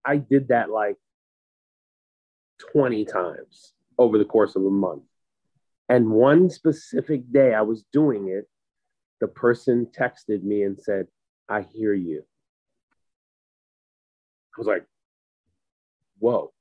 I 0.04 0.16
did 0.16 0.49
that 0.49 0.68
like 0.68 0.97
20 2.73 3.06
times 3.06 3.73
over 3.97 4.18
the 4.18 4.25
course 4.25 4.56
of 4.56 4.64
a 4.64 4.70
month. 4.70 5.04
And 5.90 6.11
one 6.11 6.49
specific 6.49 7.30
day 7.30 7.52
I 7.52 7.61
was 7.61 7.85
doing 7.92 8.28
it, 8.28 8.49
the 9.20 9.28
person 9.28 9.87
texted 9.87 10.42
me 10.42 10.62
and 10.62 10.80
said, 10.80 11.09
I 11.49 11.61
hear 11.62 11.92
you. 11.92 12.25
I 14.56 14.56
was 14.56 14.66
like, 14.66 14.87
whoa 16.18 16.52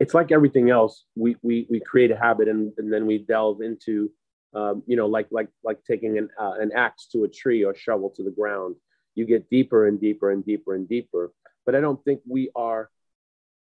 it's 0.00 0.14
like 0.14 0.32
everything 0.32 0.70
else. 0.70 1.04
We 1.14 1.36
we 1.42 1.66
we 1.70 1.78
create 1.78 2.10
a 2.10 2.16
habit 2.16 2.48
and, 2.48 2.72
and 2.78 2.92
then 2.92 3.06
we 3.06 3.18
delve 3.18 3.60
into, 3.60 4.10
um, 4.54 4.82
you 4.86 4.96
know, 4.96 5.06
like 5.06 5.28
like 5.30 5.48
like 5.62 5.84
taking 5.84 6.16
an 6.18 6.30
uh, 6.40 6.54
an 6.58 6.72
axe 6.74 7.06
to 7.12 7.24
a 7.24 7.28
tree 7.28 7.64
or 7.64 7.74
shovel 7.74 8.10
to 8.16 8.24
the 8.24 8.30
ground. 8.30 8.76
You 9.14 9.26
get 9.26 9.50
deeper 9.50 9.86
and 9.86 10.00
deeper 10.00 10.30
and 10.30 10.44
deeper 10.44 10.74
and 10.74 10.88
deeper. 10.88 11.32
But 11.66 11.74
I 11.74 11.80
don't 11.80 12.02
think 12.04 12.22
we 12.26 12.50
are 12.56 12.88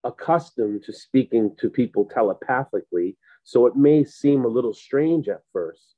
accustomed 0.03 0.84
to 0.84 0.93
speaking 0.93 1.55
to 1.60 1.70
people 1.70 2.05
telepathically. 2.05 3.17
So 3.43 3.65
it 3.65 3.75
may 3.75 4.03
seem 4.03 4.46
a 4.46 4.50
little 4.50 4.74
strange 4.74 5.27
at 5.29 5.41
first, 5.53 5.96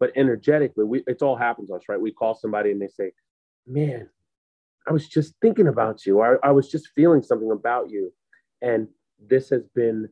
but 0.00 0.12
energetically, 0.16 0.84
we, 0.84 1.04
it's 1.06 1.22
all 1.22 1.36
happens 1.36 1.68
to 1.68 1.74
us, 1.74 1.82
right? 1.88 2.00
We 2.00 2.12
call 2.12 2.34
somebody 2.34 2.70
and 2.70 2.80
they 2.80 2.88
say, 2.88 3.12
"Man, 3.66 4.08
I 4.86 4.92
was 4.92 5.08
just 5.08 5.34
thinking 5.40 5.68
about 5.68 6.06
you. 6.06 6.20
I, 6.20 6.36
I 6.42 6.52
was 6.52 6.68
just 6.70 6.88
feeling 6.88 7.22
something 7.22 7.50
about 7.50 7.90
you," 7.90 8.12
and 8.62 8.88
this 9.18 9.50
has 9.50 9.62
been 9.74 10.08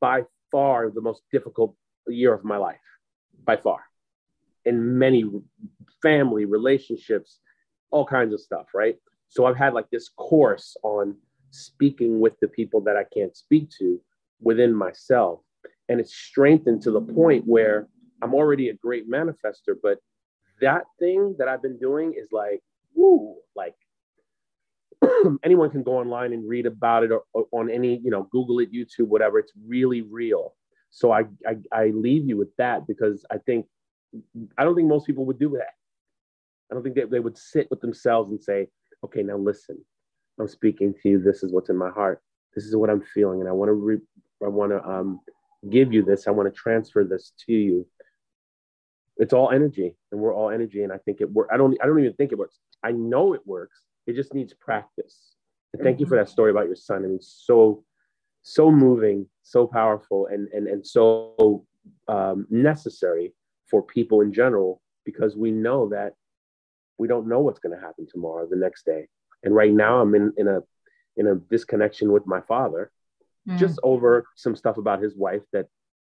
by 0.00 0.22
far 0.50 0.90
the 0.90 1.00
most 1.00 1.22
difficult 1.32 1.74
year 2.06 2.32
of 2.32 2.44
my 2.44 2.56
life, 2.56 2.76
by 3.44 3.56
far, 3.56 3.80
in 4.64 4.98
many 4.98 5.24
family 6.02 6.44
relationships, 6.44 7.38
all 7.90 8.04
kinds 8.06 8.32
of 8.34 8.40
stuff, 8.40 8.66
right? 8.74 8.96
So 9.28 9.46
I've 9.46 9.56
had 9.56 9.72
like 9.72 9.88
this 9.90 10.10
course 10.10 10.76
on 10.82 11.16
speaking 11.52 12.20
with 12.20 12.38
the 12.40 12.48
people 12.48 12.80
that 12.82 12.96
I 12.96 13.04
can't 13.04 13.36
speak 13.36 13.70
to 13.78 14.00
within 14.40 14.74
myself. 14.74 15.40
And 15.88 16.00
it's 16.00 16.14
strengthened 16.14 16.82
to 16.82 16.90
the 16.90 17.00
point 17.00 17.44
where 17.46 17.88
I'm 18.22 18.34
already 18.34 18.68
a 18.68 18.74
great 18.74 19.10
manifester, 19.10 19.74
but 19.82 19.98
that 20.60 20.84
thing 20.98 21.34
that 21.38 21.48
I've 21.48 21.62
been 21.62 21.78
doing 21.78 22.14
is 22.16 22.28
like, 22.32 22.60
woo, 22.94 23.36
like 23.54 23.74
anyone 25.44 25.70
can 25.70 25.82
go 25.82 25.98
online 25.98 26.32
and 26.32 26.48
read 26.48 26.66
about 26.66 27.04
it 27.04 27.10
or, 27.10 27.22
or, 27.32 27.46
on 27.52 27.70
any, 27.70 28.00
you 28.02 28.10
know, 28.10 28.28
Google 28.30 28.60
it, 28.60 28.72
YouTube, 28.72 29.08
whatever. 29.08 29.38
It's 29.38 29.52
really 29.66 30.02
real. 30.02 30.54
So 30.90 31.10
I, 31.10 31.24
I, 31.46 31.56
I 31.72 31.86
leave 31.86 32.28
you 32.28 32.36
with 32.36 32.54
that 32.56 32.86
because 32.86 33.24
I 33.30 33.38
think, 33.38 33.66
I 34.56 34.64
don't 34.64 34.74
think 34.74 34.88
most 34.88 35.06
people 35.06 35.24
would 35.26 35.38
do 35.38 35.50
that. 35.50 35.72
I 36.70 36.74
don't 36.74 36.82
think 36.82 36.96
that 36.96 37.10
they 37.10 37.20
would 37.20 37.36
sit 37.36 37.68
with 37.70 37.80
themselves 37.80 38.30
and 38.30 38.42
say, 38.42 38.68
okay, 39.04 39.22
now 39.22 39.36
listen, 39.36 39.78
I'm 40.40 40.48
speaking 40.48 40.94
to 41.02 41.08
you. 41.08 41.18
This 41.18 41.42
is 41.42 41.52
what's 41.52 41.70
in 41.70 41.76
my 41.76 41.90
heart. 41.90 42.22
This 42.54 42.64
is 42.64 42.76
what 42.76 42.90
I'm 42.90 43.02
feeling. 43.14 43.40
And 43.40 43.48
I 43.48 43.52
want 43.52 43.68
to, 43.68 43.74
re- 43.74 43.98
I 44.44 44.48
want 44.48 44.72
to 44.72 44.84
um, 44.88 45.20
give 45.70 45.92
you 45.92 46.02
this. 46.02 46.26
I 46.26 46.30
want 46.30 46.52
to 46.52 46.58
transfer 46.58 47.04
this 47.04 47.32
to 47.46 47.52
you. 47.52 47.86
It's 49.18 49.32
all 49.32 49.50
energy, 49.50 49.94
and 50.10 50.20
we're 50.20 50.34
all 50.34 50.50
energy. 50.50 50.82
And 50.82 50.92
I 50.92 50.98
think 50.98 51.20
it 51.20 51.30
works. 51.30 51.50
I 51.52 51.56
don't. 51.56 51.76
I 51.82 51.86
don't 51.86 52.00
even 52.00 52.14
think 52.14 52.32
it 52.32 52.38
works. 52.38 52.58
I 52.82 52.92
know 52.92 53.34
it 53.34 53.42
works. 53.44 53.82
It 54.06 54.14
just 54.14 54.34
needs 54.34 54.54
practice. 54.54 55.34
And 55.72 55.82
thank 55.82 56.00
you 56.00 56.06
for 56.06 56.16
that 56.16 56.28
story 56.28 56.50
about 56.50 56.66
your 56.66 56.76
son. 56.76 57.04
I 57.04 57.08
mean, 57.08 57.20
so 57.20 57.84
so 58.42 58.70
moving, 58.70 59.26
so 59.42 59.66
powerful, 59.66 60.26
and 60.26 60.48
and 60.48 60.66
and 60.66 60.84
so 60.84 61.66
um, 62.08 62.46
necessary 62.50 63.34
for 63.70 63.82
people 63.82 64.22
in 64.22 64.32
general 64.32 64.80
because 65.04 65.36
we 65.36 65.50
know 65.50 65.88
that 65.90 66.14
we 66.98 67.08
don't 67.08 67.28
know 67.28 67.40
what's 67.40 67.58
going 67.58 67.76
to 67.76 67.84
happen 67.84 68.06
tomorrow, 68.10 68.46
the 68.48 68.56
next 68.56 68.84
day. 68.84 69.08
And 69.42 69.54
right 69.54 69.72
now, 69.72 70.00
I'm 70.00 70.14
in 70.14 70.32
in 70.36 70.48
a 70.48 70.60
in 71.16 71.26
a 71.26 71.34
disconnection 71.34 72.12
with 72.12 72.26
my 72.26 72.40
father, 72.42 72.90
mm. 73.48 73.58
just 73.58 73.78
over 73.82 74.26
some 74.36 74.56
stuff 74.56 74.78
about 74.78 75.02
his 75.02 75.14
wife 75.16 75.42
that 75.52 75.66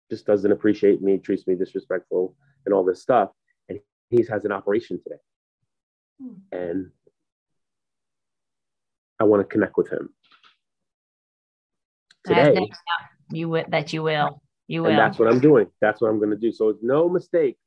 just 0.10 0.25
doesn't 0.25 0.51
appreciate 0.51 1.01
me, 1.01 1.18
treats 1.18 1.48
me 1.48 1.56
disrespectful, 1.56 2.36
and 2.65 2.74
all 2.74 2.84
this 2.84 3.01
stuff. 3.01 3.30
And 3.70 3.80
he 4.10 4.25
has 4.30 4.46
an 4.46 4.51
operation 4.51 5.00
today, 5.04 5.22
mm. 6.22 6.38
and 6.51 6.92
I 9.20 9.25
want 9.25 9.42
to 9.42 9.46
connect 9.46 9.77
with 9.77 9.89
him 9.89 10.10
today. 12.25 12.70
You 13.32 13.50
would 13.50 13.72
that 13.72 13.94
you 13.94 14.04
will. 14.04 14.42
You 14.68 14.84
will. 14.84 14.89
And 14.89 15.00
that's 15.00 15.20
what 15.20 15.27
I'm 15.27 15.39
doing. 15.39 15.68
That's 15.82 16.01
what 16.01 16.10
I'm 16.10 16.18
going 16.18 16.32
to 16.32 16.38
do. 16.38 16.51
So 16.51 16.70
it's 16.70 16.82
no 16.82 17.08
mistake 17.08 17.58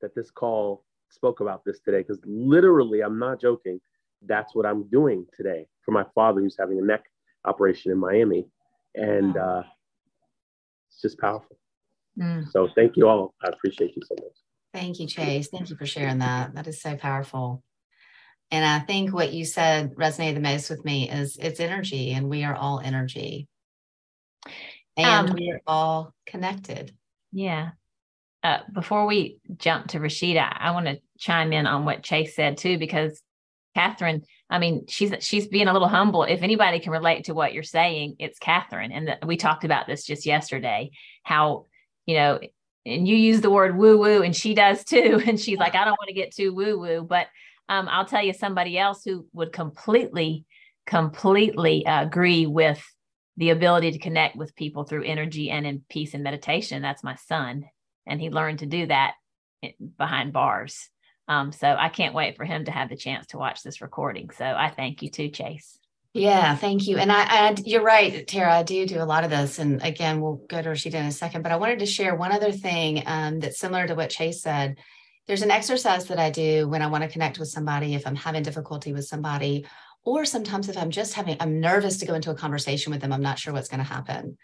that 0.00 0.14
this 0.14 0.30
call 0.30 0.84
spoke 1.10 1.40
about 1.40 1.64
this 1.64 1.80
today 1.80 1.98
because 1.98 2.18
literally, 2.24 3.02
I'm 3.02 3.18
not 3.18 3.40
joking. 3.40 3.80
That's 4.26 4.54
what 4.54 4.66
I'm 4.66 4.84
doing 4.88 5.26
today 5.36 5.66
for 5.84 5.92
my 5.92 6.04
father 6.14 6.40
who's 6.40 6.56
having 6.58 6.78
a 6.78 6.82
neck 6.82 7.04
operation 7.44 7.92
in 7.92 7.98
Miami. 7.98 8.46
And 8.94 9.36
uh, 9.36 9.62
it's 10.88 11.00
just 11.00 11.18
powerful. 11.18 11.56
Mm. 12.18 12.50
So 12.50 12.68
thank 12.74 12.96
you 12.96 13.08
all. 13.08 13.34
I 13.42 13.48
appreciate 13.48 13.96
you 13.96 14.02
so 14.06 14.14
much. 14.20 14.36
Thank 14.74 15.00
you, 15.00 15.06
Chase. 15.06 15.48
Thank 15.48 15.70
you 15.70 15.76
for 15.76 15.86
sharing 15.86 16.18
that. 16.18 16.54
That 16.54 16.66
is 16.66 16.80
so 16.80 16.96
powerful. 16.96 17.62
And 18.50 18.64
I 18.64 18.80
think 18.80 19.14
what 19.14 19.32
you 19.32 19.44
said 19.44 19.94
resonated 19.94 20.34
the 20.34 20.40
most 20.40 20.68
with 20.68 20.84
me 20.84 21.10
is 21.10 21.38
it's 21.38 21.60
energy, 21.60 22.12
and 22.12 22.28
we 22.28 22.44
are 22.44 22.54
all 22.54 22.80
energy. 22.80 23.48
And 24.96 25.30
um, 25.30 25.34
we 25.34 25.50
are 25.50 25.60
all 25.66 26.14
connected. 26.26 26.94
Yeah. 27.32 27.70
Uh, 28.42 28.58
before 28.72 29.06
we 29.06 29.38
jump 29.56 29.88
to 29.88 30.00
Rashida, 30.00 30.54
I 30.58 30.72
want 30.72 30.86
to 30.86 31.00
chime 31.18 31.52
in 31.52 31.66
on 31.66 31.84
what 31.84 32.02
Chase 32.02 32.36
said 32.36 32.58
too, 32.58 32.76
because 32.76 33.22
Catherine, 33.74 34.22
I 34.50 34.58
mean, 34.58 34.86
she's 34.86 35.12
she's 35.20 35.46
being 35.46 35.68
a 35.68 35.72
little 35.72 35.88
humble. 35.88 36.24
If 36.24 36.42
anybody 36.42 36.78
can 36.78 36.92
relate 36.92 37.24
to 37.24 37.34
what 37.34 37.54
you're 37.54 37.62
saying, 37.62 38.16
it's 38.18 38.38
Catherine. 38.38 38.92
And 38.92 39.08
the, 39.08 39.18
we 39.26 39.36
talked 39.36 39.64
about 39.64 39.86
this 39.86 40.04
just 40.04 40.26
yesterday. 40.26 40.90
How 41.22 41.66
you 42.06 42.16
know, 42.16 42.40
and 42.84 43.06
you 43.08 43.16
use 43.16 43.40
the 43.40 43.50
word 43.50 43.76
woo 43.76 43.98
woo, 43.98 44.22
and 44.22 44.36
she 44.36 44.54
does 44.54 44.84
too. 44.84 45.22
And 45.26 45.40
she's 45.40 45.58
like, 45.58 45.74
I 45.74 45.84
don't 45.84 45.98
want 45.98 46.08
to 46.08 46.14
get 46.14 46.34
too 46.34 46.52
woo 46.52 46.78
woo, 46.78 47.02
but 47.02 47.28
um, 47.68 47.88
I'll 47.88 48.04
tell 48.04 48.22
you 48.22 48.32
somebody 48.32 48.78
else 48.78 49.02
who 49.04 49.26
would 49.32 49.52
completely, 49.52 50.44
completely 50.86 51.86
uh, 51.86 52.02
agree 52.02 52.46
with 52.46 52.84
the 53.38 53.50
ability 53.50 53.92
to 53.92 53.98
connect 53.98 54.36
with 54.36 54.54
people 54.54 54.84
through 54.84 55.04
energy 55.04 55.48
and 55.48 55.66
in 55.66 55.82
peace 55.88 56.12
and 56.12 56.22
meditation. 56.22 56.82
That's 56.82 57.04
my 57.04 57.14
son, 57.14 57.64
and 58.06 58.20
he 58.20 58.28
learned 58.28 58.58
to 58.58 58.66
do 58.66 58.86
that 58.86 59.14
behind 59.96 60.32
bars. 60.32 60.90
Um, 61.32 61.52
so 61.52 61.74
I 61.78 61.88
can't 61.88 62.14
wait 62.14 62.36
for 62.36 62.44
him 62.44 62.66
to 62.66 62.70
have 62.70 62.88
the 62.88 62.96
chance 62.96 63.28
to 63.28 63.38
watch 63.38 63.62
this 63.62 63.80
recording. 63.80 64.30
So 64.30 64.44
I 64.44 64.70
thank 64.70 65.02
you 65.02 65.10
too, 65.10 65.28
Chase. 65.28 65.78
Yeah, 66.14 66.54
thank 66.56 66.86
you. 66.86 66.98
And 66.98 67.10
I, 67.10 67.22
I, 67.22 67.56
you're 67.64 67.82
right, 67.82 68.26
Tara. 68.26 68.58
I 68.58 68.62
do 68.62 68.86
do 68.86 69.02
a 69.02 69.04
lot 69.04 69.24
of 69.24 69.30
this, 69.30 69.58
and 69.58 69.82
again, 69.82 70.20
we'll 70.20 70.44
go 70.46 70.60
to 70.60 70.68
Rashida 70.68 70.94
in 70.94 71.06
a 71.06 71.12
second. 71.12 71.40
But 71.42 71.52
I 71.52 71.56
wanted 71.56 71.78
to 71.78 71.86
share 71.86 72.14
one 72.14 72.32
other 72.32 72.52
thing 72.52 73.02
um, 73.06 73.40
that's 73.40 73.58
similar 73.58 73.86
to 73.86 73.94
what 73.94 74.10
Chase 74.10 74.42
said. 74.42 74.76
There's 75.26 75.40
an 75.40 75.50
exercise 75.50 76.04
that 76.06 76.18
I 76.18 76.28
do 76.28 76.68
when 76.68 76.82
I 76.82 76.88
want 76.88 77.02
to 77.02 77.08
connect 77.08 77.38
with 77.38 77.48
somebody, 77.48 77.94
if 77.94 78.06
I'm 78.06 78.16
having 78.16 78.42
difficulty 78.42 78.92
with 78.92 79.06
somebody, 79.06 79.66
or 80.04 80.26
sometimes 80.26 80.68
if 80.68 80.76
I'm 80.76 80.90
just 80.90 81.14
having, 81.14 81.38
I'm 81.40 81.60
nervous 81.60 81.96
to 81.98 82.06
go 82.06 82.14
into 82.14 82.30
a 82.30 82.34
conversation 82.34 82.92
with 82.92 83.00
them. 83.00 83.12
I'm 83.12 83.22
not 83.22 83.38
sure 83.38 83.54
what's 83.54 83.68
going 83.68 83.82
to 83.82 83.84
happen, 83.84 84.36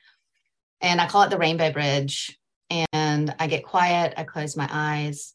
and 0.81 1.03
I 1.03 1.07
call 1.07 1.23
it 1.25 1.31
the 1.31 1.39
Rainbow 1.39 1.71
Bridge. 1.71 2.39
And 2.93 3.35
I 3.39 3.47
get 3.47 3.65
quiet. 3.65 4.13
I 4.19 4.25
close 4.25 4.55
my 4.55 4.69
eyes 4.71 5.35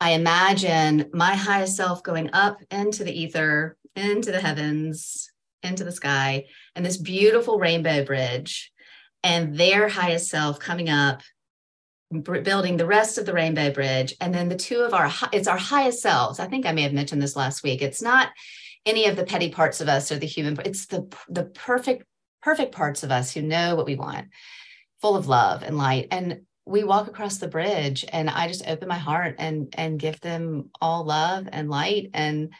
I 0.00 0.10
imagine 0.10 1.10
my 1.12 1.34
highest 1.34 1.76
self 1.76 2.02
going 2.02 2.30
up 2.32 2.60
into 2.70 3.02
the 3.02 3.18
ether, 3.18 3.76
into 3.94 4.30
the 4.30 4.40
heavens, 4.40 5.30
into 5.62 5.84
the 5.84 5.92
sky, 5.92 6.46
and 6.74 6.84
this 6.84 6.98
beautiful 6.98 7.58
rainbow 7.58 8.04
bridge, 8.04 8.72
and 9.22 9.56
their 9.56 9.88
highest 9.88 10.28
self 10.28 10.58
coming 10.58 10.90
up, 10.90 11.22
building 12.22 12.76
the 12.76 12.86
rest 12.86 13.18
of 13.18 13.26
the 13.26 13.32
rainbow 13.32 13.72
bridge. 13.72 14.14
And 14.20 14.34
then 14.34 14.48
the 14.48 14.56
two 14.56 14.80
of 14.80 14.92
our, 14.92 15.10
it's 15.32 15.48
our 15.48 15.56
highest 15.56 16.00
selves. 16.00 16.38
I 16.38 16.46
think 16.46 16.66
I 16.66 16.72
may 16.72 16.82
have 16.82 16.92
mentioned 16.92 17.22
this 17.22 17.36
last 17.36 17.62
week. 17.62 17.80
It's 17.82 18.02
not 18.02 18.28
any 18.84 19.06
of 19.06 19.16
the 19.16 19.24
petty 19.24 19.50
parts 19.50 19.80
of 19.80 19.88
us 19.88 20.12
or 20.12 20.18
the 20.18 20.26
human, 20.26 20.58
it's 20.64 20.86
the, 20.86 21.12
the 21.28 21.44
perfect, 21.44 22.04
perfect 22.42 22.72
parts 22.72 23.02
of 23.02 23.10
us 23.10 23.32
who 23.32 23.42
know 23.42 23.74
what 23.74 23.86
we 23.86 23.96
want, 23.96 24.28
full 25.00 25.16
of 25.16 25.26
love 25.26 25.62
and 25.62 25.76
light. 25.76 26.06
And 26.10 26.42
we 26.66 26.82
walk 26.82 27.06
across 27.06 27.38
the 27.38 27.48
bridge 27.48 28.04
and 28.12 28.28
i 28.28 28.48
just 28.48 28.66
open 28.66 28.88
my 28.88 28.98
heart 28.98 29.36
and 29.38 29.72
and 29.78 30.00
give 30.00 30.20
them 30.20 30.68
all 30.80 31.04
love 31.04 31.48
and 31.50 31.70
light 31.70 32.10
and 32.12 32.52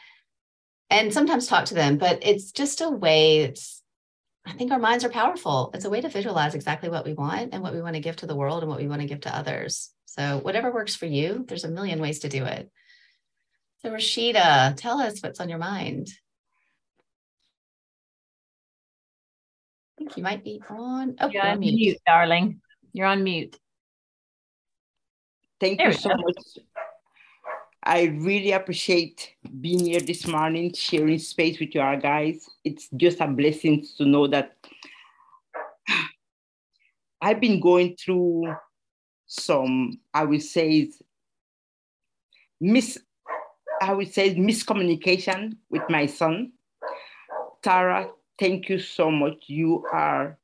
and 0.89 1.13
sometimes 1.13 1.45
talk 1.45 1.65
to 1.65 1.73
them 1.73 1.97
but 1.97 2.19
it's 2.21 2.51
just 2.51 2.81
a 2.81 2.89
way 2.89 3.39
it's 3.39 3.83
i 4.45 4.53
think 4.53 4.71
our 4.71 4.79
minds 4.79 5.03
are 5.03 5.09
powerful 5.09 5.69
it's 5.73 5.85
a 5.85 5.89
way 5.89 5.99
to 5.99 6.09
visualize 6.09 6.55
exactly 6.55 6.89
what 6.89 7.05
we 7.05 7.13
want 7.13 7.53
and 7.53 7.61
what 7.61 7.73
we 7.73 7.81
want 7.81 7.95
to 7.95 8.01
give 8.01 8.15
to 8.15 8.25
the 8.25 8.35
world 8.35 8.63
and 8.63 8.69
what 8.69 8.79
we 8.79 8.87
want 8.87 9.01
to 9.01 9.07
give 9.07 9.19
to 9.19 9.35
others 9.35 9.91
so 10.05 10.39
whatever 10.39 10.71
works 10.71 10.95
for 10.95 11.05
you 11.05 11.43
there's 11.47 11.65
a 11.65 11.69
million 11.69 11.99
ways 11.99 12.19
to 12.19 12.29
do 12.29 12.45
it 12.45 12.71
so 13.79 13.91
rashida 13.91 14.75
tell 14.77 14.99
us 14.99 15.19
what's 15.21 15.41
on 15.41 15.49
your 15.49 15.59
mind 15.59 16.07
I 19.89 20.03
think 20.03 20.15
you 20.15 20.21
might 20.21 20.43
be 20.43 20.61
on. 20.69 21.15
Oh, 21.19 21.27
you're 21.27 21.41
on 21.41 21.59
mute. 21.59 21.73
mute, 21.73 21.97
darling. 22.05 22.61
You're 22.93 23.07
on 23.07 23.23
mute. 23.23 23.57
Thank 25.59 25.79
there 25.79 25.87
you 25.87 25.93
so 25.93 26.09
go. 26.09 26.17
much. 26.17 26.59
I 27.83 28.03
really 28.03 28.51
appreciate 28.51 29.33
being 29.61 29.85
here 29.85 30.01
this 30.01 30.27
morning, 30.27 30.73
sharing 30.73 31.19
space 31.19 31.59
with 31.59 31.73
you 31.73 31.81
guys. 32.01 32.49
It's 32.63 32.89
just 32.97 33.21
a 33.21 33.27
blessing 33.27 33.85
to 33.97 34.05
know 34.05 34.27
that 34.27 34.57
I've 37.21 37.39
been 37.39 37.59
going 37.59 37.95
through 37.95 38.53
some, 39.25 39.99
I 40.13 40.25
would 40.25 40.43
say, 40.43 40.91
mis, 42.59 42.97
I 43.81 43.93
would 43.93 44.13
say 44.13 44.35
miscommunication 44.35 45.57
with 45.69 45.83
my 45.89 46.05
son. 46.05 46.51
Tara, 47.63 48.09
thank 48.39 48.69
you 48.69 48.79
so 48.79 49.09
much. 49.09 49.45
You 49.47 49.85
are, 49.91 50.37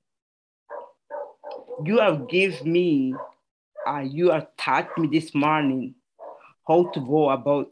you 1.84 1.99
have 1.99 2.30
given 2.30 2.71
me 2.71 3.15
uh, 3.88 4.00
you 4.00 4.32
have 4.32 4.48
taught 4.58 4.98
me 4.98 5.08
this 5.08 5.34
morning 5.34 5.96
how 6.67 6.89
to 6.91 7.00
go 7.00 7.30
about 7.30 7.72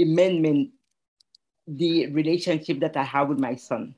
amendment 0.00 0.70
the 1.66 2.06
relationship 2.08 2.80
that 2.80 2.96
I 2.96 3.04
have 3.04 3.28
with 3.28 3.38
my 3.38 3.54
son. 3.54 3.94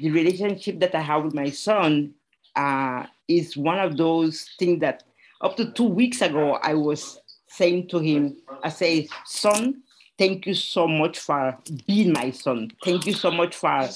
The 0.00 0.10
relationship 0.10 0.78
that 0.80 0.94
I 0.94 1.00
have 1.00 1.24
with 1.24 1.34
my 1.34 1.50
son 1.50 2.14
uh, 2.54 3.06
is 3.28 3.56
one 3.56 3.78
of 3.78 3.96
those 3.96 4.48
things 4.58 4.80
that 4.80 5.02
up 5.40 5.56
to 5.56 5.72
two 5.72 5.84
weeks 5.88 6.22
ago, 6.22 6.58
I 6.62 6.74
was 6.74 7.20
saying 7.48 7.88
to 7.88 7.98
him, 7.98 8.36
I 8.62 8.68
say, 8.68 9.08
son, 9.26 9.82
thank 10.18 10.46
you 10.46 10.54
so 10.54 10.86
much 10.86 11.18
for 11.18 11.58
being 11.86 12.12
my 12.12 12.30
son. 12.30 12.70
Thank 12.84 13.06
you 13.06 13.12
so 13.12 13.30
much 13.30 13.56
for 13.56 13.88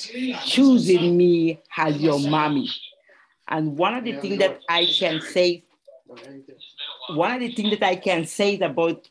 choosing 0.44 1.16
me 1.16 1.60
as 1.76 1.96
your 1.98 2.18
mommy. 2.18 2.68
And 3.48 3.78
one 3.78 3.94
of 3.94 4.04
the 4.04 4.14
things 4.20 4.38
that 4.38 4.60
I 4.68 4.86
can 4.86 5.20
say 5.20 5.62
one 7.10 7.32
of 7.34 7.40
the 7.40 7.52
things 7.52 7.70
that 7.70 7.82
I 7.82 7.96
can 7.96 8.24
say 8.26 8.58
about 8.58 9.08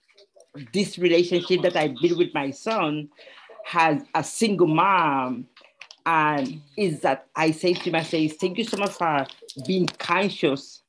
this 0.73 0.97
relationship 0.97 1.62
that 1.62 1.75
I 1.75 1.89
built 2.01 2.17
with 2.17 2.34
my 2.34 2.51
son 2.51 3.10
has 3.65 4.01
a 4.13 4.23
single 4.23 4.67
mom 4.67 5.47
and 6.05 6.62
is 6.77 7.01
that 7.01 7.27
I 7.36 7.51
say 7.51 7.73
to 7.73 8.03
say, 8.03 8.27
thank 8.27 8.58
you 8.58 8.63
so 8.63 8.77
much 8.77 8.91
for 8.91 9.25
being 9.65 9.88
conscious 9.88 10.84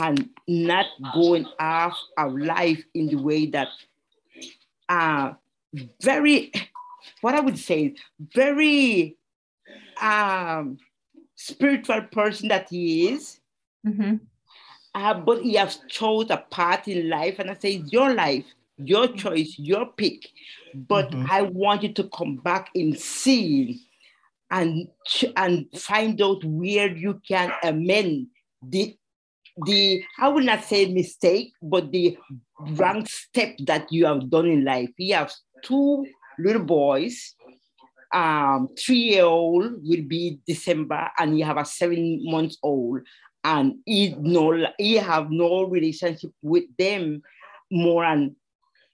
and 0.00 0.28
not 0.46 0.86
going 1.14 1.46
off 1.58 1.98
our 2.16 2.30
life 2.30 2.82
in 2.94 3.08
the 3.08 3.16
way 3.16 3.46
that 3.46 3.68
uh 4.88 5.32
very 6.00 6.52
what 7.20 7.34
I 7.34 7.40
would 7.40 7.58
say, 7.58 7.94
very 8.20 9.16
um 10.00 10.78
spiritual 11.34 12.02
person 12.02 12.48
that 12.48 12.68
he 12.70 13.08
is. 13.08 13.40
Mm-hmm 13.86 14.16
uh, 14.94 15.14
but 15.14 15.42
he 15.42 15.54
has 15.54 15.78
chose 15.88 16.30
a 16.30 16.44
path 16.50 16.88
in 16.88 17.08
life, 17.08 17.38
and 17.38 17.50
I 17.50 17.54
say, 17.54 17.74
it's 17.74 17.92
your 17.92 18.12
life, 18.12 18.44
your 18.76 19.06
mm-hmm. 19.06 19.16
choice, 19.16 19.54
your 19.58 19.86
pick. 19.86 20.26
But 20.74 21.10
mm-hmm. 21.10 21.26
I 21.30 21.42
want 21.42 21.82
you 21.82 21.92
to 21.94 22.08
come 22.08 22.36
back 22.36 22.70
and 22.74 22.98
see 22.98 23.80
and 24.50 24.88
and 25.36 25.66
find 25.76 26.20
out 26.20 26.44
where 26.44 26.94
you 26.94 27.20
can 27.26 27.52
amend 27.62 28.28
the 28.62 28.96
the 29.64 30.02
I 30.18 30.28
will 30.28 30.44
not 30.44 30.64
say 30.64 30.86
mistake, 30.86 31.52
but 31.62 31.92
the 31.92 32.16
wrong 32.58 33.06
step 33.06 33.56
that 33.66 33.92
you 33.92 34.06
have 34.06 34.30
done 34.30 34.46
in 34.46 34.64
life. 34.64 34.90
You 34.96 35.14
have 35.14 35.32
two 35.62 36.06
little 36.38 36.64
boys. 36.64 37.34
Um, 38.12 38.68
three 38.76 39.14
year 39.14 39.24
old 39.24 39.84
will 39.84 40.02
be 40.02 40.40
December, 40.46 41.10
and 41.18 41.38
you 41.38 41.44
have 41.44 41.58
a 41.58 41.64
seven 41.64 42.20
months 42.24 42.58
old, 42.62 43.02
and 43.44 43.74
he 43.86 44.14
no 44.18 44.66
he 44.78 44.96
have 44.96 45.30
no 45.30 45.64
relationship 45.64 46.30
with 46.42 46.64
them 46.78 47.22
more 47.70 48.04
than 48.04 48.36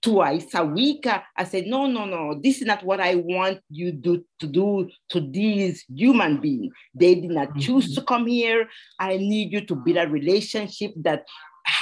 twice 0.03 0.55
a 0.55 0.65
week. 0.65 1.07
I 1.37 1.45
said, 1.45 1.67
no, 1.67 1.87
no, 1.87 2.05
no, 2.05 2.39
this 2.41 2.61
is 2.61 2.67
not 2.67 2.85
what 2.85 3.01
I 3.01 3.17
want 3.17 3.61
you 3.71 3.91
do, 3.91 4.25
to 4.39 4.47
do 4.47 4.89
to 5.11 5.21
these 5.21 5.85
human 5.93 6.41
beings. 6.41 6.73
They 6.95 7.17
did 7.17 7.31
not 7.31 7.49
mm-hmm. 7.49 7.61
choose 7.61 7.95
to 7.95 8.03
come 8.03 8.27
here. 8.27 8.69
I 9.01 9.17
need 9.17 9.53
you 9.53 9.63
to 9.67 9.75
build 9.75 9.97
a 9.97 10.07
relationship 10.09 10.93
that 11.03 11.25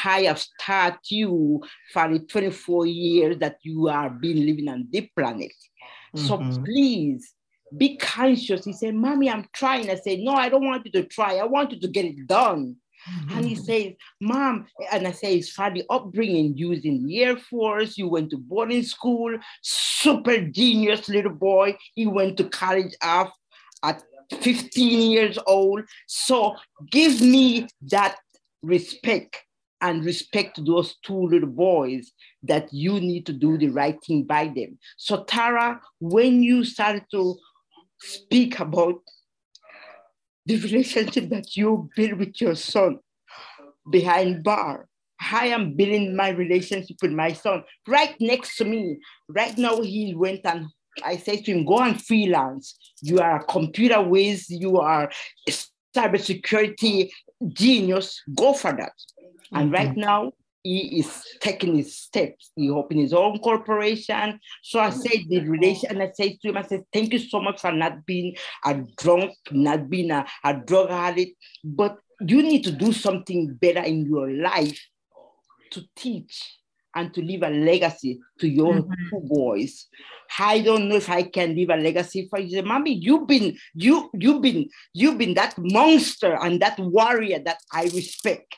I 0.07 0.23
have 0.23 0.39
started 0.39 1.01
you 1.11 1.63
for 1.93 2.09
the 2.09 2.21
24 2.21 2.87
years 2.87 3.39
that 3.39 3.59
you 3.63 3.89
are 3.89 4.09
been 4.09 4.47
living 4.47 4.69
on 4.69 4.89
this 4.91 5.07
planet. 5.15 5.53
Mm-hmm. 6.17 6.27
So 6.27 6.63
please 6.65 7.35
be 7.77 7.97
conscious. 7.97 8.65
He 8.65 8.73
said, 8.73 8.95
Mommy, 8.95 9.31
I'm 9.31 9.47
trying. 9.53 9.91
I 9.91 9.97
said, 9.97 10.21
No, 10.21 10.33
I 10.33 10.49
don't 10.49 10.65
want 10.65 10.85
you 10.87 10.93
to 10.93 11.05
try. 11.05 11.37
I 11.37 11.45
want 11.45 11.73
you 11.73 11.81
to 11.81 11.89
get 11.89 12.05
it 12.05 12.27
done. 12.27 12.77
Mm-hmm. 13.11 13.37
And 13.37 13.47
he 13.47 13.55
says, 13.55 13.93
Mom, 14.21 14.67
and 14.91 15.07
I 15.07 15.13
say, 15.13 15.37
it's 15.37 15.51
for 15.51 15.71
the 15.71 15.85
upbringing. 15.91 16.57
You 16.57 16.71
was 16.71 16.85
in 16.85 17.07
the 17.07 17.23
Air 17.23 17.37
Force, 17.37 17.99
you 17.99 18.09
went 18.09 18.31
to 18.31 18.39
boarding 18.39 18.83
school, 18.83 19.37
super 19.63 20.41
genius 20.41 21.09
little 21.09 21.33
boy. 21.33 21.77
He 21.95 22.07
went 22.07 22.39
to 22.39 22.45
college 22.45 22.95
off 23.03 23.31
at 23.83 24.03
15 24.41 25.11
years 25.11 25.39
old. 25.47 25.83
So 26.07 26.57
give 26.91 27.21
me 27.21 27.69
that 27.91 28.17
respect 28.63 29.37
and 29.81 30.03
respect 30.03 30.57
to 30.57 30.63
those 30.63 30.97
two 31.05 31.27
little 31.27 31.49
boys 31.49 32.11
that 32.43 32.73
you 32.73 33.01
need 33.01 33.27
to 33.27 33.35
do 33.35 33.59
the 33.59 33.69
right 33.69 34.03
thing 34.03 34.23
by 34.23 34.47
them. 34.49 34.79
So, 34.97 35.25
Tara, 35.25 35.79
when 36.01 36.43
you 36.43 36.65
started 36.65 37.05
to 37.11 37.37
speak 38.07 38.61
about 38.61 39.01
the 40.47 40.59
relationship 40.61 41.29
that 41.31 41.57
you 41.57 41.89
build 41.97 42.19
with 42.19 42.41
your 42.41 42.55
son 42.55 42.99
behind 43.91 44.45
bar. 44.45 44.89
I 45.33 45.47
am 45.47 45.75
building 45.75 46.15
my 46.15 46.31
relationship 46.31 46.97
with 47.01 47.13
my 47.13 47.33
son 47.33 47.65
right 47.89 48.15
next 48.21 48.57
to 48.57 48.65
me. 48.65 48.99
Right 49.29 49.57
now, 49.57 49.81
he 49.81 50.15
went 50.15 50.41
and 50.45 50.67
I 51.03 51.17
said 51.17 51.45
to 51.45 51.53
him, 51.53 51.65
go 51.65 51.79
and 51.81 52.01
freelance. 52.01 52.77
You 53.01 53.19
are 53.19 53.41
a 53.41 53.45
computer 53.45 54.03
whiz, 54.03 54.49
you 54.49 54.79
are 54.79 55.11
a 55.49 55.53
cybersecurity 55.97 57.11
genius, 57.49 58.23
go 58.37 58.53
for 58.53 58.73
that. 58.73 58.93
Mm-hmm. 59.19 59.57
And 59.57 59.73
right 59.73 59.97
now, 59.97 60.33
he 60.65 60.99
is 61.01 61.23
taking 61.41 61.77
his 61.77 61.97
steps. 61.97 62.51
He 62.57 62.71
opened 62.71 63.01
his 63.01 63.13
own 63.13 63.39
corporation. 63.39 64.41
So 64.63 64.81
I 64.81 64.91
said 64.91 65.29
the 65.29 65.41
relation, 65.47 65.91
and 65.91 66.03
I 66.03 66.11
said 66.11 66.41
to 66.41 66.49
him, 66.49 66.57
I 66.57 66.63
said, 66.63 66.85
thank 66.93 67.13
you 67.13 67.19
so 67.19 67.41
much 67.41 67.61
for 67.61 67.71
not 67.71 68.07
being 68.07 68.35
a 68.65 68.83
drunk, 68.97 69.33
not 69.53 69.91
being 69.91 70.11
a, 70.11 70.27
a 70.43 70.55
drug 70.55 70.91
addict, 70.91 71.37
but 71.63 71.99
you 72.21 72.43
need 72.43 72.65
to 72.65 72.73
do 72.73 72.93
something 72.93 73.55
better 73.61 73.83
in 73.83 74.07
your 74.07 74.31
life 74.31 74.81
to 75.73 75.83
teach 75.95 76.59
and 76.97 77.13
to 77.13 77.21
leave 77.21 77.43
a 77.43 77.51
legacy 77.51 78.21
to 78.39 78.49
your 78.49 78.75
mm-hmm. 78.75 78.93
two 79.11 79.21
boys. 79.27 79.89
I 80.39 80.61
don't 80.61 80.89
know 80.89 80.97
if 80.97 81.11
I 81.11 81.25
can 81.25 81.55
leave 81.55 81.71
a 81.71 81.77
legacy 81.77 82.27
for 82.31 82.39
you. 82.39 82.63
Mommy, 82.63 82.95
you've 82.95 83.27
been 83.27 83.57
you 83.75 84.11
you've 84.15 84.41
been 84.41 84.69
you've 84.95 85.19
been 85.19 85.35
that 85.35 85.55
monster 85.59 86.39
and 86.41 86.63
that 86.63 86.79
warrior 86.79 87.41
that 87.41 87.59
I 87.73 87.85
respect. 87.85 88.57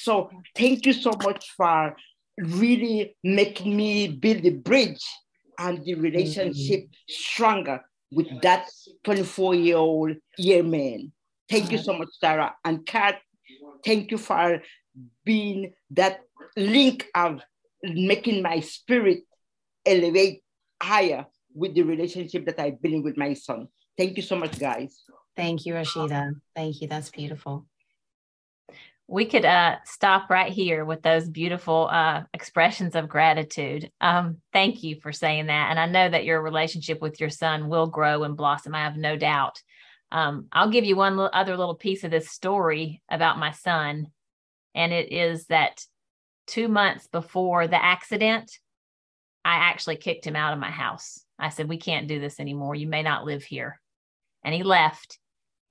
So 0.00 0.30
thank 0.54 0.86
you 0.86 0.92
so 0.92 1.10
much 1.24 1.50
for 1.56 1.96
really 2.38 3.16
making 3.24 3.76
me 3.76 4.06
build 4.06 4.44
the 4.44 4.50
bridge 4.50 5.04
and 5.58 5.84
the 5.84 5.96
relationship 5.96 6.82
mm-hmm. 6.84 7.12
stronger 7.12 7.80
with 8.12 8.28
that 8.42 8.68
24 9.02 9.56
year 9.56 9.76
old 9.76 10.16
year 10.36 10.62
man. 10.62 11.10
Thank 11.50 11.72
you 11.72 11.78
so 11.78 11.98
much, 11.98 12.10
Sarah. 12.20 12.54
And 12.64 12.86
Kat, 12.86 13.18
thank 13.84 14.12
you 14.12 14.18
for 14.18 14.62
being 15.24 15.72
that 15.90 16.20
link 16.56 17.06
of 17.16 17.40
making 17.82 18.40
my 18.40 18.60
spirit 18.60 19.24
elevate 19.84 20.42
higher 20.80 21.26
with 21.54 21.74
the 21.74 21.82
relationship 21.82 22.46
that 22.46 22.60
I've 22.60 22.80
been 22.80 23.02
with 23.02 23.16
my 23.16 23.34
son. 23.34 23.66
Thank 23.96 24.16
you 24.16 24.22
so 24.22 24.36
much, 24.36 24.60
guys. 24.60 25.02
Thank 25.36 25.66
you, 25.66 25.74
Rashida. 25.74 26.34
Thank 26.54 26.82
you. 26.82 26.86
That's 26.86 27.10
beautiful 27.10 27.66
we 29.10 29.24
could 29.24 29.46
uh, 29.46 29.76
stop 29.86 30.28
right 30.28 30.52
here 30.52 30.84
with 30.84 31.00
those 31.00 31.30
beautiful 31.30 31.88
uh, 31.90 32.24
expressions 32.34 32.94
of 32.94 33.08
gratitude. 33.08 33.90
Um, 34.02 34.36
thank 34.52 34.82
you 34.82 35.00
for 35.00 35.12
saying 35.12 35.46
that. 35.46 35.70
And 35.70 35.80
I 35.80 35.86
know 35.86 36.10
that 36.10 36.26
your 36.26 36.42
relationship 36.42 37.00
with 37.00 37.18
your 37.18 37.30
son 37.30 37.70
will 37.70 37.86
grow 37.86 38.24
and 38.24 38.36
blossom. 38.36 38.74
I 38.74 38.84
have 38.84 38.98
no 38.98 39.16
doubt. 39.16 39.62
Um, 40.12 40.46
I'll 40.52 40.70
give 40.70 40.84
you 40.84 40.94
one 40.94 41.18
other 41.32 41.56
little 41.56 41.74
piece 41.74 42.04
of 42.04 42.10
this 42.10 42.28
story 42.28 43.02
about 43.10 43.38
my 43.38 43.52
son. 43.52 44.08
And 44.74 44.92
it 44.92 45.10
is 45.10 45.46
that 45.46 45.82
two 46.46 46.68
months 46.68 47.06
before 47.06 47.66
the 47.66 47.82
accident, 47.82 48.58
I 49.42 49.54
actually 49.54 49.96
kicked 49.96 50.26
him 50.26 50.36
out 50.36 50.52
of 50.52 50.58
my 50.58 50.70
house. 50.70 51.24
I 51.38 51.48
said, 51.48 51.68
We 51.68 51.78
can't 51.78 52.08
do 52.08 52.20
this 52.20 52.40
anymore. 52.40 52.74
You 52.74 52.86
may 52.86 53.02
not 53.02 53.24
live 53.24 53.42
here. 53.42 53.80
And 54.44 54.54
he 54.54 54.62
left. 54.62 55.18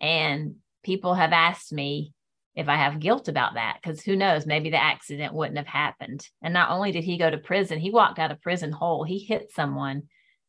And 0.02 0.56
people 0.84 1.14
have 1.14 1.34
asked 1.34 1.72
me, 1.72 2.14
if 2.58 2.68
I 2.68 2.76
have 2.76 3.00
guilt 3.00 3.28
about 3.28 3.54
that, 3.54 3.78
because 3.80 4.02
who 4.02 4.16
knows, 4.16 4.48
maybe 4.48 4.72
the 4.72 4.84
accident 4.84 5.32
wouldn't 5.32 5.60
have 5.60 5.68
happened. 5.68 6.28
And 6.42 6.56
not 6.56 6.72
only 6.72 6.92
did 6.92 7.04
he 7.04 7.20
go 7.20 7.30
to 7.30 7.38
prison, 7.38 7.80
he 7.80 7.92
walked 7.92 8.18
out 8.18 8.32
of 8.32 8.42
prison 8.42 8.72
whole. 8.72 9.04
He 9.04 9.20
hit 9.20 9.52
someone 9.54 10.04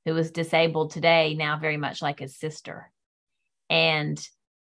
who 0.06 0.14
was 0.14 0.30
disabled 0.30 0.90
today, 0.90 1.34
now 1.34 1.58
very 1.58 1.76
much 1.76 2.00
like 2.00 2.18
his 2.18 2.38
sister. 2.38 2.90
And 3.68 4.18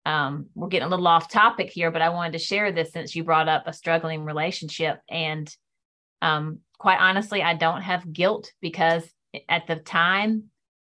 um, 0.04 0.48
we're 0.54 0.68
getting 0.68 0.86
a 0.86 0.90
little 0.90 1.08
off 1.08 1.30
topic 1.30 1.70
here, 1.70 1.90
but 1.90 2.02
I 2.02 2.10
wanted 2.10 2.32
to 2.32 2.44
share 2.44 2.72
this 2.72 2.92
since 2.92 3.16
you 3.16 3.24
brought 3.24 3.48
up 3.48 3.62
a 3.66 3.72
struggling 3.72 4.22
relationship. 4.22 5.00
And 5.08 5.50
um, 6.20 6.58
quite 6.78 7.00
honestly, 7.00 7.42
I 7.42 7.54
don't 7.54 7.80
have 7.80 8.12
guilt 8.12 8.52
because 8.60 9.02
at 9.48 9.66
the 9.66 9.76
time, 9.76 10.50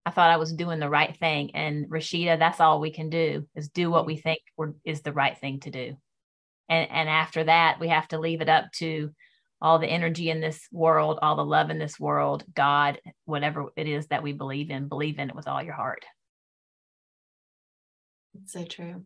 I 0.05 0.11
thought 0.11 0.31
I 0.31 0.39
was 0.39 0.53
doing 0.53 0.81
the 0.81 0.91
right 0.91 1.17
thing. 1.17 1.55
And 1.55 1.89
Rashida, 1.89 2.37
that's 2.37 2.59
all 2.59 2.81
we 2.81 2.91
can 2.91 3.11
do 3.11 3.47
is 3.55 3.69
do 3.69 3.93
what 3.93 4.07
we 4.07 4.17
think 4.17 4.41
is 4.85 5.03
the 5.03 5.13
right 5.13 5.39
thing 5.39 5.61
to 5.61 5.71
do 5.71 5.97
and 6.69 6.91
and 6.91 7.09
after 7.09 7.45
that 7.45 7.79
we 7.81 7.89
have 7.89 8.09
to 8.09 8.19
leave 8.19 8.41
it 8.41 8.49
up 8.49 8.71
to 8.73 9.11
all 9.61 9.79
the 9.79 9.87
energy 9.87 10.29
in 10.29 10.41
this 10.41 10.67
world 10.73 11.19
all 11.23 11.37
the 11.37 11.45
love 11.45 11.71
in 11.71 11.79
this 11.79 11.99
world 12.01 12.45
god 12.55 13.01
whatever 13.25 13.67
it 13.77 13.87
is 13.87 14.07
that 14.09 14.23
we 14.23 14.33
believe 14.33 14.71
in 14.71 14.89
believe 14.89 15.19
in 15.19 15.29
it 15.31 15.37
with 15.37 15.49
all 15.49 15.63
your 15.63 15.75
heart. 15.75 16.05
It's 18.35 18.53
so 18.53 18.65
true. 18.65 19.05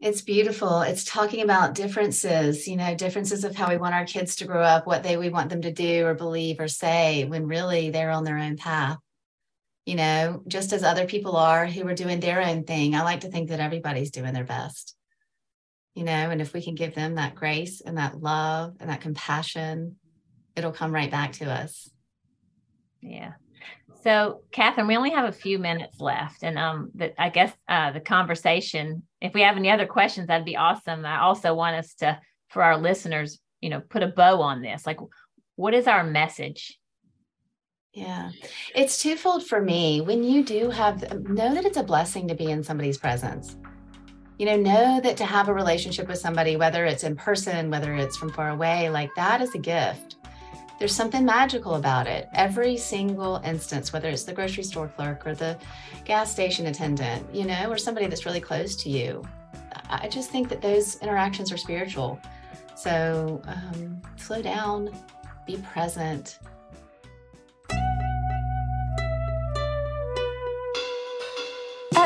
It's 0.00 0.22
beautiful. 0.22 0.82
It's 0.82 1.04
talking 1.04 1.42
about 1.42 1.74
differences 1.74 2.68
you 2.68 2.76
know 2.76 2.94
differences 2.94 3.44
of 3.44 3.56
how 3.56 3.68
we 3.68 3.76
want 3.76 3.94
our 3.94 4.06
kids 4.06 4.36
to 4.36 4.44
grow 4.44 4.62
up 4.62 4.86
what 4.86 5.02
they 5.02 5.16
we 5.16 5.28
want 5.28 5.50
them 5.50 5.62
to 5.62 5.72
do 5.72 6.06
or 6.06 6.14
believe 6.14 6.60
or 6.60 6.68
say 6.68 7.24
when 7.24 7.46
really 7.46 7.90
they're 7.90 8.10
on 8.10 8.24
their 8.24 8.38
own 8.38 8.56
path 8.56 8.98
you 9.88 9.94
know, 9.94 10.42
just 10.46 10.74
as 10.74 10.84
other 10.84 11.06
people 11.06 11.34
are 11.34 11.64
who 11.64 11.88
are 11.88 11.94
doing 11.94 12.20
their 12.20 12.42
own 12.42 12.64
thing. 12.64 12.94
I 12.94 13.04
like 13.04 13.20
to 13.20 13.30
think 13.30 13.48
that 13.48 13.58
everybody's 13.58 14.10
doing 14.10 14.34
their 14.34 14.44
best, 14.44 14.94
you 15.94 16.04
know, 16.04 16.12
and 16.12 16.42
if 16.42 16.52
we 16.52 16.60
can 16.60 16.74
give 16.74 16.94
them 16.94 17.14
that 17.14 17.34
grace 17.34 17.80
and 17.80 17.96
that 17.96 18.20
love 18.20 18.74
and 18.80 18.90
that 18.90 19.00
compassion, 19.00 19.96
it'll 20.54 20.72
come 20.72 20.92
right 20.92 21.10
back 21.10 21.32
to 21.32 21.50
us. 21.50 21.90
Yeah. 23.00 23.32
So, 24.02 24.42
Catherine, 24.52 24.88
we 24.88 24.96
only 24.98 25.12
have 25.12 25.26
a 25.26 25.32
few 25.32 25.58
minutes 25.58 25.98
left, 26.00 26.42
and 26.42 26.58
um, 26.58 26.92
I 27.16 27.30
guess 27.30 27.54
uh, 27.66 27.92
the 27.92 28.00
conversation. 28.00 29.04
If 29.22 29.32
we 29.32 29.40
have 29.40 29.56
any 29.56 29.70
other 29.70 29.86
questions, 29.86 30.26
that'd 30.26 30.44
be 30.44 30.58
awesome. 30.58 31.06
I 31.06 31.20
also 31.20 31.54
want 31.54 31.76
us 31.76 31.94
to, 32.00 32.20
for 32.50 32.62
our 32.62 32.76
listeners, 32.76 33.40
you 33.62 33.70
know, 33.70 33.80
put 33.80 34.02
a 34.02 34.08
bow 34.08 34.42
on 34.42 34.60
this. 34.60 34.84
Like, 34.84 34.98
what 35.56 35.72
is 35.72 35.86
our 35.86 36.04
message 36.04 36.78
yeah. 37.92 38.30
It's 38.74 39.02
twofold 39.02 39.46
for 39.46 39.60
me. 39.60 40.00
When 40.00 40.22
you 40.22 40.44
do 40.44 40.70
have, 40.70 41.02
know 41.28 41.54
that 41.54 41.64
it's 41.64 41.76
a 41.76 41.82
blessing 41.82 42.28
to 42.28 42.34
be 42.34 42.50
in 42.50 42.62
somebody's 42.62 42.98
presence. 42.98 43.56
You 44.38 44.46
know, 44.46 44.56
know 44.56 45.00
that 45.00 45.16
to 45.16 45.24
have 45.24 45.48
a 45.48 45.54
relationship 45.54 46.06
with 46.06 46.18
somebody, 46.18 46.56
whether 46.56 46.84
it's 46.84 47.02
in 47.02 47.16
person, 47.16 47.70
whether 47.70 47.94
it's 47.94 48.16
from 48.16 48.32
far 48.32 48.50
away, 48.50 48.88
like 48.88 49.10
that 49.16 49.40
is 49.40 49.54
a 49.54 49.58
gift. 49.58 50.16
There's 50.78 50.94
something 50.94 51.24
magical 51.24 51.74
about 51.74 52.06
it. 52.06 52.28
Every 52.34 52.76
single 52.76 53.40
instance, 53.44 53.92
whether 53.92 54.08
it's 54.08 54.22
the 54.22 54.32
grocery 54.32 54.62
store 54.62 54.86
clerk 54.86 55.26
or 55.26 55.34
the 55.34 55.58
gas 56.04 56.30
station 56.30 56.68
attendant, 56.68 57.26
you 57.34 57.44
know, 57.46 57.68
or 57.68 57.76
somebody 57.76 58.06
that's 58.06 58.26
really 58.26 58.40
close 58.40 58.76
to 58.76 58.88
you. 58.88 59.26
I 59.90 60.08
just 60.08 60.30
think 60.30 60.48
that 60.50 60.62
those 60.62 61.00
interactions 61.02 61.50
are 61.50 61.56
spiritual. 61.56 62.20
So 62.76 63.42
um, 63.46 64.00
slow 64.16 64.40
down, 64.40 64.90
be 65.46 65.56
present, 65.56 66.38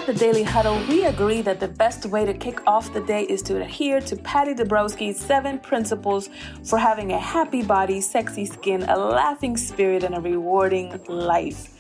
At 0.03 0.09
the 0.09 0.15
Daily 0.15 0.43
Huddle, 0.43 0.85
we 0.89 1.05
agree 1.05 1.43
that 1.43 1.61
the 1.61 1.69
best 1.69 2.07
way 2.07 2.25
to 2.25 2.35
kick 2.35 2.67
off 2.67 2.93
the 2.93 3.03
day 3.03 3.23
is 3.23 3.41
to 3.43 3.63
adhere 3.63 4.01
to 4.01 4.17
Patty 4.17 4.53
Dabrowski's 4.53 5.17
seven 5.17 5.61
principles 5.61 6.29
for 6.65 6.77
having 6.77 7.13
a 7.13 7.19
happy 7.21 7.63
body, 7.63 8.01
sexy 8.01 8.45
skin, 8.45 8.83
a 8.89 8.99
laughing 8.99 9.57
spirit, 9.57 10.03
and 10.03 10.17
a 10.17 10.21
rewarding 10.21 11.01
life. 11.07 11.73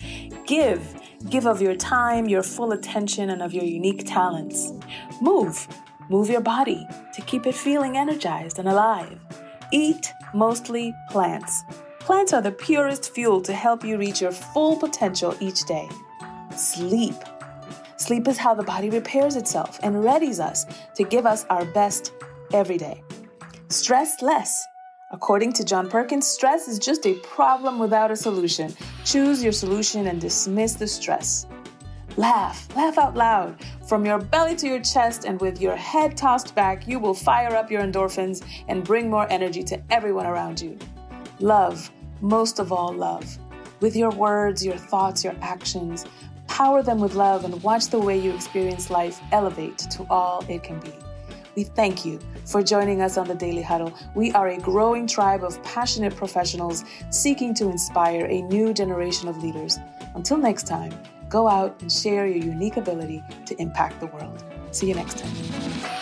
Give. 0.46 0.80
Give 1.30 1.46
of 1.46 1.60
your 1.60 1.74
time, 1.74 2.28
your 2.28 2.44
full 2.44 2.70
attention, 2.70 3.30
and 3.30 3.42
of 3.42 3.52
your 3.52 3.64
unique 3.64 4.06
talents. 4.06 4.72
Move. 5.20 5.66
Move 6.08 6.30
your 6.30 6.42
body 6.42 6.86
to 7.14 7.22
keep 7.22 7.44
it 7.48 7.56
feeling 7.56 7.96
energized 7.96 8.60
and 8.60 8.68
alive. 8.68 9.18
Eat 9.72 10.12
mostly 10.32 10.94
plants. 11.10 11.64
Plants 11.98 12.32
are 12.32 12.40
the 12.40 12.52
purest 12.52 13.12
fuel 13.12 13.40
to 13.40 13.52
help 13.52 13.82
you 13.84 13.98
reach 13.98 14.20
your 14.20 14.30
full 14.30 14.76
potential 14.76 15.36
each 15.40 15.64
day. 15.64 15.88
Sleep. 16.56 17.16
Sleep 17.96 18.26
is 18.28 18.38
how 18.38 18.54
the 18.54 18.62
body 18.62 18.90
repairs 18.90 19.36
itself 19.36 19.78
and 19.82 19.96
readies 19.96 20.40
us 20.40 20.66
to 20.96 21.04
give 21.04 21.26
us 21.26 21.44
our 21.50 21.64
best 21.66 22.12
every 22.52 22.78
day. 22.78 23.02
Stress 23.68 24.22
less. 24.22 24.66
According 25.12 25.52
to 25.54 25.64
John 25.64 25.90
Perkins, 25.90 26.26
stress 26.26 26.68
is 26.68 26.78
just 26.78 27.06
a 27.06 27.14
problem 27.14 27.78
without 27.78 28.10
a 28.10 28.16
solution. 28.16 28.74
Choose 29.04 29.42
your 29.42 29.52
solution 29.52 30.06
and 30.06 30.20
dismiss 30.20 30.74
the 30.74 30.86
stress. 30.86 31.46
Laugh, 32.16 32.68
laugh 32.76 32.98
out 32.98 33.14
loud. 33.14 33.56
From 33.86 34.04
your 34.04 34.18
belly 34.18 34.56
to 34.56 34.66
your 34.66 34.80
chest 34.80 35.24
and 35.24 35.40
with 35.40 35.60
your 35.60 35.76
head 35.76 36.16
tossed 36.16 36.54
back, 36.54 36.86
you 36.86 36.98
will 36.98 37.14
fire 37.14 37.54
up 37.54 37.70
your 37.70 37.82
endorphins 37.82 38.44
and 38.68 38.84
bring 38.84 39.08
more 39.08 39.26
energy 39.30 39.62
to 39.64 39.82
everyone 39.90 40.26
around 40.26 40.60
you. 40.60 40.78
Love, 41.40 41.90
most 42.20 42.58
of 42.58 42.72
all, 42.72 42.92
love. 42.92 43.38
With 43.80 43.96
your 43.96 44.10
words, 44.10 44.64
your 44.64 44.76
thoughts, 44.76 45.24
your 45.24 45.34
actions, 45.40 46.06
power 46.62 46.80
them 46.80 47.00
with 47.00 47.16
love 47.16 47.44
and 47.44 47.60
watch 47.64 47.88
the 47.88 47.98
way 47.98 48.16
you 48.16 48.32
experience 48.32 48.88
life 48.88 49.20
elevate 49.32 49.78
to 49.78 50.06
all 50.08 50.44
it 50.48 50.62
can 50.62 50.78
be. 50.78 50.92
We 51.56 51.64
thank 51.64 52.04
you 52.04 52.20
for 52.44 52.62
joining 52.62 53.00
us 53.00 53.18
on 53.18 53.26
the 53.26 53.34
Daily 53.34 53.62
Huddle. 53.62 53.92
We 54.14 54.30
are 54.30 54.46
a 54.46 54.58
growing 54.58 55.08
tribe 55.08 55.42
of 55.42 55.60
passionate 55.64 56.14
professionals 56.14 56.84
seeking 57.10 57.52
to 57.54 57.68
inspire 57.68 58.26
a 58.26 58.42
new 58.42 58.72
generation 58.72 59.26
of 59.26 59.42
leaders. 59.42 59.76
Until 60.14 60.36
next 60.36 60.68
time, 60.68 60.92
go 61.28 61.48
out 61.48 61.74
and 61.80 61.90
share 61.90 62.28
your 62.28 62.44
unique 62.44 62.76
ability 62.76 63.24
to 63.46 63.60
impact 63.60 63.98
the 63.98 64.06
world. 64.06 64.44
See 64.70 64.86
you 64.86 64.94
next 64.94 65.18
time. 65.18 66.01